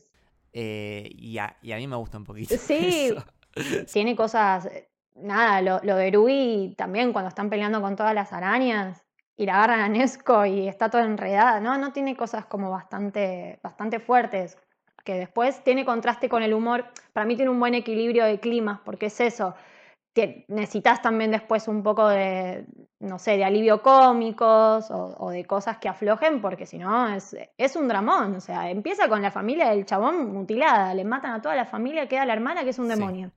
[0.53, 2.55] Eh, y, a, mí me gusta un poquito.
[2.57, 3.13] Sí,
[3.91, 4.67] tiene cosas.
[5.15, 9.03] Nada, lo, lo, de Rui también cuando están peleando con todas las arañas
[9.37, 11.77] y la agarran a Nesco y está toda enredada, ¿no?
[11.77, 14.57] No tiene cosas como bastante, bastante fuertes.
[15.03, 16.85] Que después tiene contraste con el humor.
[17.13, 19.55] Para mí tiene un buen equilibrio de climas, porque es eso
[20.47, 22.65] necesitas también después un poco de,
[22.99, 27.75] no sé, de alivio cómicos o, de cosas que aflojen, porque si no es, es,
[27.75, 28.35] un dramón.
[28.35, 32.07] O sea, empieza con la familia del chabón mutilada, le matan a toda la familia,
[32.07, 33.31] queda la hermana que es un demonio.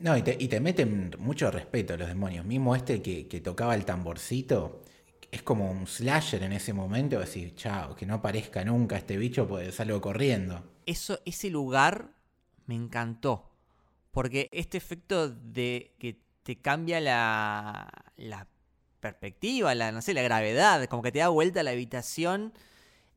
[0.00, 2.44] No, y te, y te, meten mucho respeto a los demonios.
[2.44, 4.82] Mismo este que, que, tocaba el tamborcito,
[5.30, 9.48] es como un slasher en ese momento, decir, chao, que no aparezca nunca este bicho,
[9.48, 10.62] pues salgo corriendo.
[10.86, 12.10] Eso, ese lugar
[12.66, 13.53] me encantó
[14.14, 18.46] porque este efecto de que te cambia la, la
[19.00, 22.54] perspectiva, la, no sé, la gravedad, como que te da vuelta a la habitación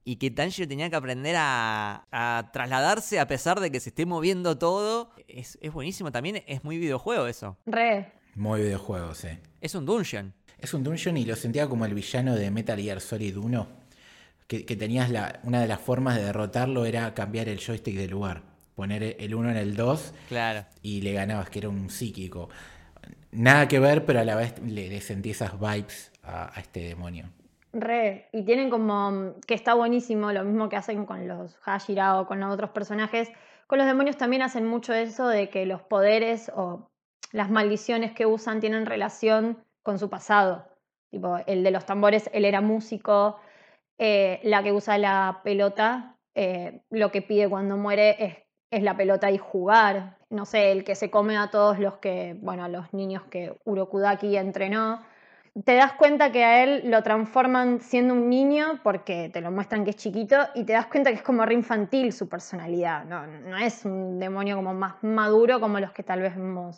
[0.04, 4.58] y que Tanjiro tenía que aprender a, trasladarse a pesar de que se esté moviendo
[4.58, 5.12] todo.
[5.28, 7.58] Es, buenísimo también, es muy videojuego eso.
[7.68, 8.12] Re.
[8.34, 9.30] Muy videojuego, sí.
[9.62, 10.34] Es un dungeon.
[10.58, 13.68] Es un dungeon y lo sentía como el villano de Metal Gear Solid 1.
[14.48, 18.08] Que, que tenías la, una de las formas de derrotarlo era cambiar el joystick de
[18.08, 18.47] lugar
[18.78, 20.64] poner el 1 en el 2 claro.
[20.84, 22.48] y le ganabas, que era un psíquico.
[23.32, 27.26] Nada que ver, pero a la vez le, sentí esas vibes a, este demonio.
[27.74, 32.28] Re, y tienen como que está buenísimo lo mismo que hacen con los Hashira o
[32.28, 33.32] con los otros personajes.
[33.66, 36.92] Con los demonios también hacen mucho eso de que los poderes o
[37.32, 40.68] las maldiciones que usan tienen relación con su pasado.
[41.10, 43.40] Tipo, el de los tambores, él era músico,
[43.98, 48.98] eh, la que usa la pelota, eh, lo que pide cuando muere es es la
[48.98, 50.18] pelota y jugar.
[50.30, 53.56] no sé, el que se come a todos los que, bueno, a los niños que
[53.64, 55.02] Urokudaki entrenó,
[55.66, 59.86] te das cuenta que a él lo transforman siendo un niño porque te lo muestran
[59.86, 63.26] que es chiquito y te das cuenta que es como re infantil su personalidad, no,
[63.26, 66.34] no es un demonio como más maduro como los que tal vez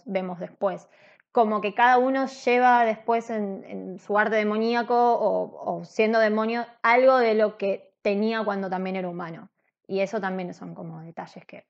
[0.06, 0.88] vemos, después.
[1.32, 7.18] Como que cada uno lleva después en, su arte demoníaco o, o siendo demonio algo
[7.18, 9.50] de lo que tenía cuando también era humano.
[9.88, 11.66] Y eso también son como detalles que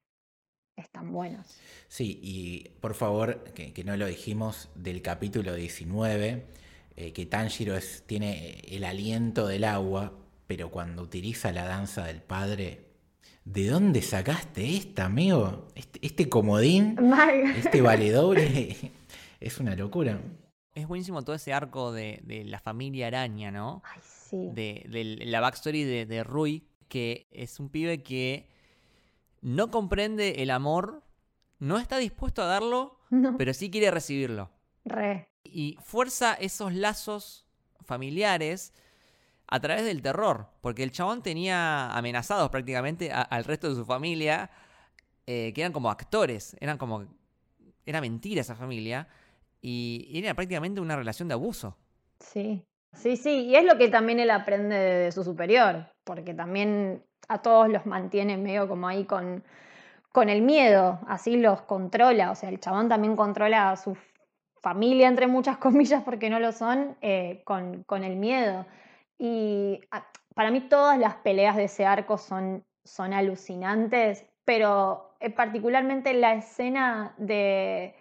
[0.82, 1.48] están buenos.
[1.88, 6.60] Sí, y por favor, que, que no lo dijimos, del capítulo 19
[7.00, 10.12] eh, que Tanjiro es, tiene el aliento del agua,
[10.48, 12.88] pero cuando utiliza la danza del padre,
[13.46, 15.70] ¿de dónde sacaste esta, amigo?
[15.76, 16.98] Este, este comodín,
[17.56, 18.38] este valedor,
[19.40, 20.20] es una locura.
[20.76, 23.82] Es buenísimo todo ese arco de, la familia araña, ¿no?
[23.86, 24.50] Ay, sí.
[24.52, 24.84] De,
[25.22, 28.50] la backstory de, Rui, que es un pibe que
[29.42, 31.04] no comprende el amor,
[31.60, 33.00] no está dispuesto a darlo,
[33.38, 34.50] pero sí quiere recibirlo.
[34.86, 37.46] Re y fuerza esos lazos
[37.82, 38.74] familiares
[39.48, 44.52] a través del terror, porque el chabón tenía amenazados prácticamente al resto de su familia,
[45.26, 47.06] eh, que eran como actores, eran como...
[47.86, 49.08] Era mentira esa familia,
[49.62, 51.76] y era prácticamente una relación de abuso.
[52.20, 52.64] Sí,
[52.94, 57.38] sí, sí, y es lo que también él aprende de su superior, porque también a
[57.40, 59.44] todos los mantiene medio como ahí con,
[60.12, 63.98] con el miedo, así los controla, o sea, el chabón también controla a sus
[64.62, 68.66] familia, entre muchas comillas, porque no lo son, eh, con, con, el miedo.
[69.18, 70.06] Y ah,
[70.36, 76.34] para mí todas las peleas de ese arco son, son alucinantes, pero eh, particularmente la
[76.34, 77.96] escena de,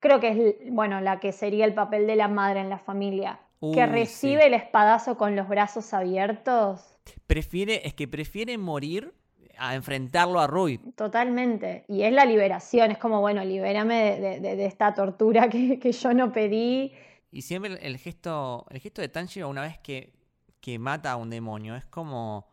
[0.00, 3.40] creo que es, bueno, la que sería el papel de la madre en la familia,
[3.60, 6.98] que recibe el espadazo con los brazos abiertos.
[7.26, 9.12] Prefiere, es que prefiere morir
[9.58, 10.78] a enfrentarlo a Rui.
[10.96, 11.84] Totalmente.
[11.86, 16.92] Y es la liberación, es como, bueno, libérame de, esta tortura que, yo no pedí.
[17.30, 20.14] Y siempre el gesto, el gesto de Tanjiro una vez que,
[20.60, 22.48] que mata a un demonio es como,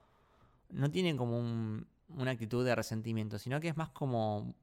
[0.69, 4.53] no tiene como una actitud de resentimiento, sino que es más como,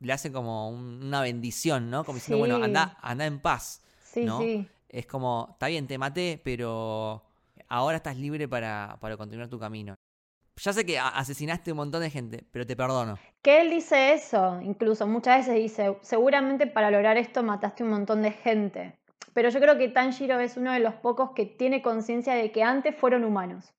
[0.00, 2.04] le hace como una bendición, ¿no?
[2.04, 3.82] Como diciendo, bueno, anda, anda en paz.
[4.02, 4.66] Sí, sí.
[4.90, 7.22] Es como, está bien, te maté, pero
[7.68, 9.96] ahora estás libre para, para continuar tu camino
[10.62, 13.18] ya sé que asesinaste un montón de gente, pero te perdono.
[13.42, 18.22] Que él dice eso, incluso muchas veces dice, seguramente para lograr esto mataste un montón
[18.22, 18.94] de gente.
[19.32, 22.62] Pero yo creo que Tanjiro es uno de los pocos que tiene conciencia de que
[22.62, 23.72] antes fueron humanos.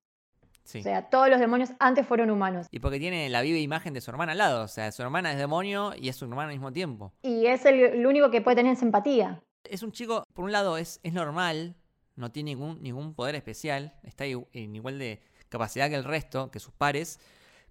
[0.64, 0.80] Sí.
[0.80, 2.68] O sea, todos los demonios antes fueron humanos.
[2.72, 4.64] Y porque tiene la viva imagen de su hermana al lado.
[4.64, 7.12] O sea, su hermana es demonio y es su hermana al mismo tiempo.
[7.22, 9.42] Y es el, único que puede tener simpatía.
[9.64, 11.76] Es un chico, por un lado, es, es normal,
[12.16, 16.60] no tiene ningún, ningún poder especial, está en igual de, capacidad que el resto, que
[16.60, 17.20] sus pares,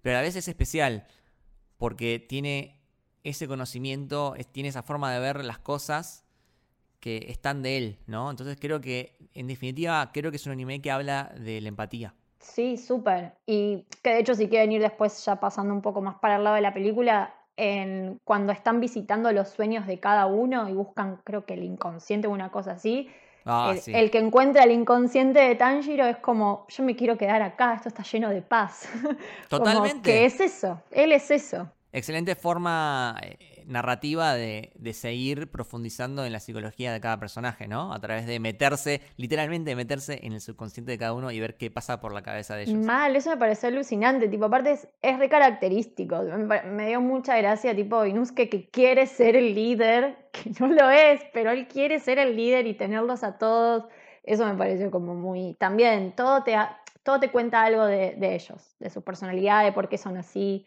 [0.01, 1.05] pero a la vez es especial
[1.77, 2.79] porque tiene
[3.23, 6.23] ese conocimiento, tiene esa forma de ver las cosas
[6.99, 8.29] que están de él, ¿no?
[8.29, 12.13] Entonces creo que, en definitiva, creo que es un anime que habla de la empatía.
[12.39, 13.33] Sí, súper.
[13.47, 16.43] Y que de hecho si quieren ir después ya pasando un poco más para el
[16.43, 21.21] lado de la película, en, cuando están visitando los sueños de cada uno y buscan,
[21.23, 23.09] creo que el inconsciente o una cosa así,
[23.45, 27.73] Ah, el, que encuentra el inconsciente de Tanjiro es como, yo me quiero quedar acá,
[27.73, 28.87] esto está lleno de paz.
[29.49, 30.01] Totalmente.
[30.01, 31.67] que es eso, él es eso.
[31.91, 37.93] Excelente forma eh, narrativa de, seguir profundizando en la psicología de cada personaje, ¿no?
[37.93, 41.71] A través de meterse, literalmente meterse en el subconsciente de cada uno y ver qué
[41.71, 42.85] pasa por la cabeza de ellos.
[42.85, 47.75] Mal, eso me pareció alucinante, tipo, aparte es, es re característico, me, dio mucha gracia,
[47.75, 52.19] tipo, Inusuke que quiere ser el líder, que no lo es, pero él quiere ser
[52.19, 53.85] el líder y tenerlos a todos,
[54.23, 56.55] eso me pareció como muy, también, todo te,
[57.03, 60.65] todo te cuenta algo de, de ellos, de su personalidad, de por qué son así.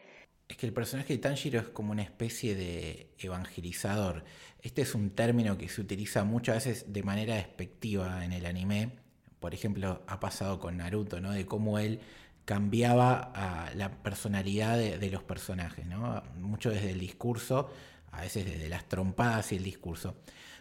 [0.48, 4.24] Es que el personaje de Tanjiro es como una especie de evangelizador.
[4.60, 8.92] Este es un término que se utiliza muchas veces de manera despectiva en el anime.
[9.40, 11.32] Por ejemplo, ha pasado con Naruto, ¿no?
[11.32, 12.00] De cómo él
[12.44, 16.22] cambiaba la personalidad de, los personajes, ¿no?
[16.38, 17.70] Mucho desde el discurso,
[18.12, 20.16] a veces desde las trompadas y el discurso.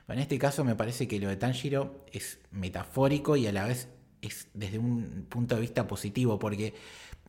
[0.07, 3.89] en este caso me parece que lo de Tanjiro es metafórico y a la vez
[4.21, 6.73] es desde un punto de vista positivo, porque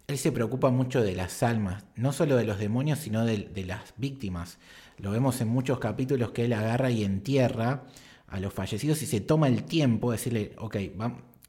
[0.07, 3.95] él se preocupa mucho de las almas, no solo de los demonios, sino de, las
[3.97, 4.59] víctimas.
[4.99, 7.85] Lo vemos en muchos capítulos que él agarra y entierra
[8.29, 10.77] a los fallecidos y se toma el tiempo de decirle, ok,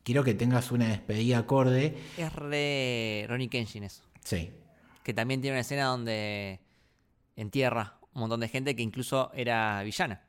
[0.04, 1.98] quiero que tengas una despedida acorde.
[2.18, 4.04] Es re Ronnie Kenshin eso.
[4.24, 4.52] Sí.
[5.04, 6.62] Que también tiene una escena donde
[7.36, 10.25] entierra un montón de gente que incluso era villana.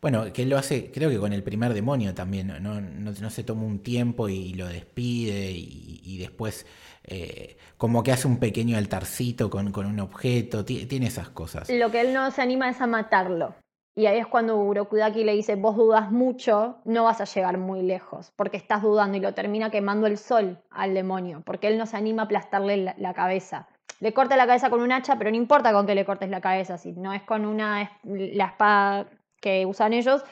[0.00, 3.80] Bueno, que lo hace, creo que con el primer demonio también, no, se toma un
[3.80, 6.66] tiempo y lo despide y, después
[7.04, 11.68] eh, como que hace un pequeño altarcito con, con un objeto, tiene esas cosas.
[11.70, 13.54] Lo que él no se anima es a matarlo.
[13.98, 17.82] Y ahí es cuando Urokudaki le dice, vos dudas mucho, no vas a llegar muy
[17.82, 21.84] lejos, porque estás dudando y lo termina quemando el sol al demonio, porque él no
[21.84, 23.66] se anima a aplastarle la, cabeza.
[23.98, 26.40] Le corta la cabeza con un hacha, pero no importa con que le cortes la
[26.40, 29.08] cabeza, si no es con una la espada
[29.40, 30.24] que usan ellos,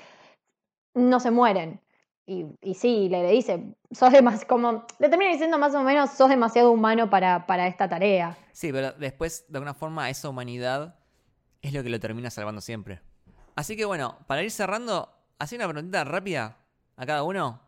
[0.95, 1.81] no se mueren.
[2.27, 6.29] Y, y sí, le, dice, sos demasiado, como, le termina diciendo más o menos, sos
[6.29, 8.37] demasiado humano para, para esta tarea.
[8.53, 10.97] Sí, pero después, de alguna forma, esa humanidad
[11.63, 13.01] es lo que lo termina salvando siempre.
[13.55, 16.59] Así que bueno, para ir cerrando, así una preguntita rápida
[16.97, 17.61] a cada uno.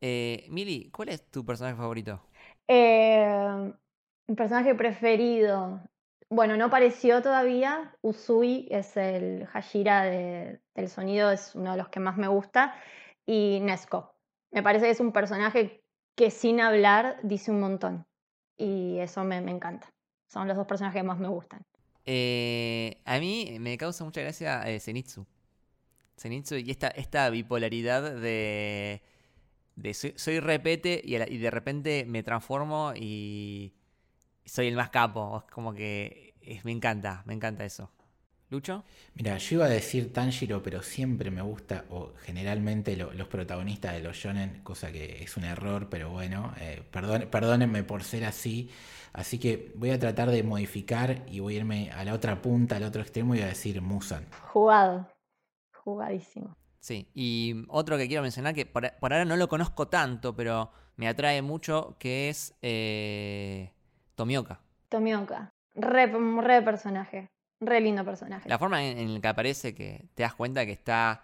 [0.00, 2.20] Eh, Mili, ¿cuál es tu personaje favorito?
[2.68, 3.72] Eh,
[4.26, 5.80] mi personaje preferido.
[6.34, 7.96] Bueno, no apareció todavía.
[8.02, 12.74] Usui es el Hashira del sonido, es uno de los que más me gusta.
[13.24, 14.16] Y Nesco.
[14.50, 15.84] Me parece que es un personaje
[16.16, 18.04] que sin hablar dice un montón.
[18.56, 19.94] Y eso me, encanta.
[20.26, 21.64] Son los dos personajes que más me gustan.
[22.04, 25.24] Eh, a mí me causa mucha gracia eh, Zenitsu.
[26.18, 29.02] Zenitsu y esta, esta bipolaridad de,
[29.76, 33.72] de soy, repete y, de repente me transformo y
[34.44, 35.44] soy el más capo.
[35.52, 36.34] como que
[36.64, 37.90] me encanta, me encanta eso.
[38.50, 38.84] ¿Lucho?
[39.14, 44.00] Mira, yo iba a decir Tanjiro, pero siempre me gusta, o generalmente los protagonistas de
[44.00, 48.70] los shonen, cosa que es un error, pero bueno, eh, perdónenme por ser así.
[49.12, 52.76] Así que voy a tratar de modificar y voy a irme a la otra punta,
[52.76, 54.26] al otro extremo y voy a decir Musan.
[54.52, 55.08] Jugado.
[55.72, 56.56] Jugadísimo.
[56.80, 61.08] Sí, y otro que quiero mencionar que por, ahora no lo conozco tanto, pero me
[61.08, 63.72] atrae mucho, que es eh,
[64.14, 64.60] Tomioka.
[64.88, 65.52] Tomioka.
[65.74, 67.30] Re, re personaje.
[67.60, 68.48] Re lindo personaje.
[68.48, 71.22] La forma en, la que aparece, que te das cuenta que está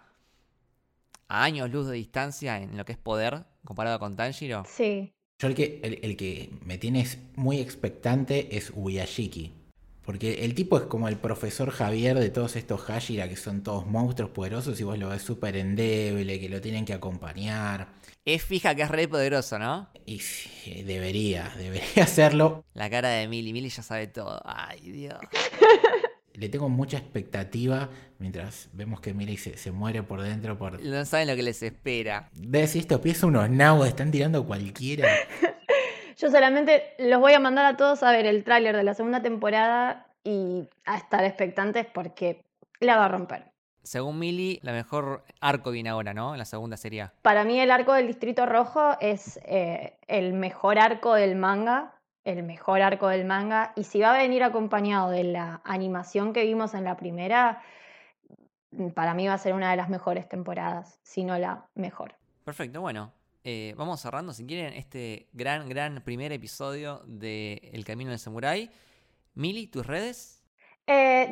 [1.27, 4.63] a años luz de distancia en lo que es poder comparado con Tanjiro.
[4.67, 5.13] Sí.
[5.39, 9.53] Yo el que, el, que me tiene muy expectante es Uyashiki.
[10.03, 13.85] Porque el tipo es como el profesor Javier de todos estos Hashira que son todos
[13.85, 17.87] monstruos poderosos y vos lo ves súper endeble, que lo tienen que acompañar.
[18.23, 19.89] Es fija que es re poderoso, ¿no?
[20.05, 20.21] Y
[20.83, 22.63] debería, debería hacerlo.
[22.73, 24.41] La cara de Milly, Milly ya sabe todo.
[24.45, 25.19] Ay, Dios.
[26.33, 30.57] Le tengo mucha expectativa mientras vemos que Milly se, muere por dentro.
[30.57, 30.81] Por...
[30.83, 32.29] No saben lo que les espera.
[32.33, 33.01] ¿Ves esto?
[33.01, 35.09] Piensa unos nabos, están tirando cualquiera.
[36.17, 39.21] Yo solamente los voy a mandar a todos a ver el tráiler de la segunda
[39.21, 42.45] temporada y a estar expectantes porque
[42.79, 43.50] la va a romper.
[43.83, 46.33] Según Milly, la mejor arco viene ahora, ¿no?
[46.33, 47.09] En la segunda serie.
[47.21, 52.43] Para mí el arco del Distrito Rojo es eh, el mejor arco del manga el
[52.43, 56.73] mejor arco del manga y si va a venir acompañado de la animación que vimos
[56.73, 57.61] en la primera,
[58.93, 62.15] para mí va a ser una de las mejores temporadas, si no la mejor.
[62.43, 63.11] Perfecto, bueno,
[63.43, 68.69] eh, vamos cerrando si quieren este gran, gran primer episodio de El Camino del Samurai.
[69.33, 70.40] Mili, ¿tus redes?
[70.87, 71.29] Eh,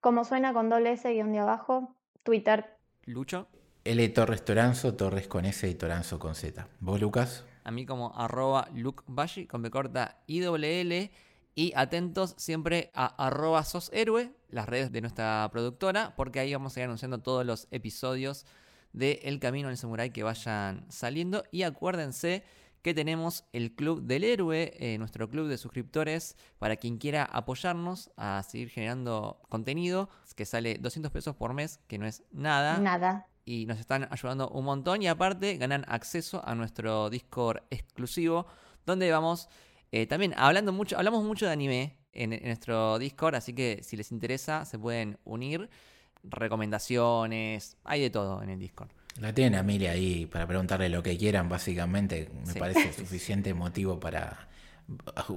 [0.00, 2.76] como suena con doble S guion de abajo, Twitter.
[3.04, 3.48] Lucho.
[3.84, 6.66] L Torres Toranzo, Torres con S y Toranzo con Z.
[6.80, 7.44] ¿Vos, Lucas?
[7.66, 11.10] a mí como arroba lukebashi con B corta IWL.
[11.58, 16.80] Y atentos siempre a arroba soshéroe, las redes de nuestra productora, porque ahí vamos a
[16.80, 18.44] ir anunciando todos los episodios
[18.92, 21.44] de El Camino del Samurai que vayan saliendo.
[21.50, 22.44] Y acuérdense
[22.86, 28.12] que tenemos el Club del Héroe, eh, nuestro club de suscriptores, para quien quiera apoyarnos
[28.16, 32.78] a seguir generando contenido, que sale 200 pesos por mes, que no es nada.
[32.78, 38.46] Nada y nos están ayudando un montón y aparte ganan acceso a nuestro Discord exclusivo
[38.84, 39.48] donde vamos
[39.90, 44.12] eh, también hablando mucho, hablamos mucho de anime en, nuestro Discord, así que si les
[44.12, 45.68] interesa se pueden unir,
[46.22, 48.90] recomendaciones, hay de todo en el Discord.
[49.20, 53.98] La tienen a Mili ahí para preguntarle lo que quieran, básicamente, me parece suficiente motivo
[53.98, 54.48] para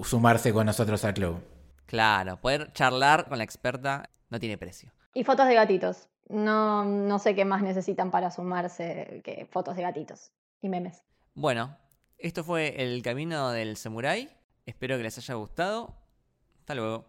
[0.04, 1.42] sumarse con nosotros al club.
[1.86, 4.92] Claro, poder charlar con la experta no tiene precio.
[5.14, 6.08] Y fotos de gatitos.
[6.28, 11.02] No, no sé qué más necesitan para sumarse que fotos de gatitos y memes.
[11.34, 11.76] Bueno,
[12.18, 14.30] esto fue el camino del samurái.
[14.66, 15.96] Espero que les haya gustado.
[16.60, 17.06] Hasta luego.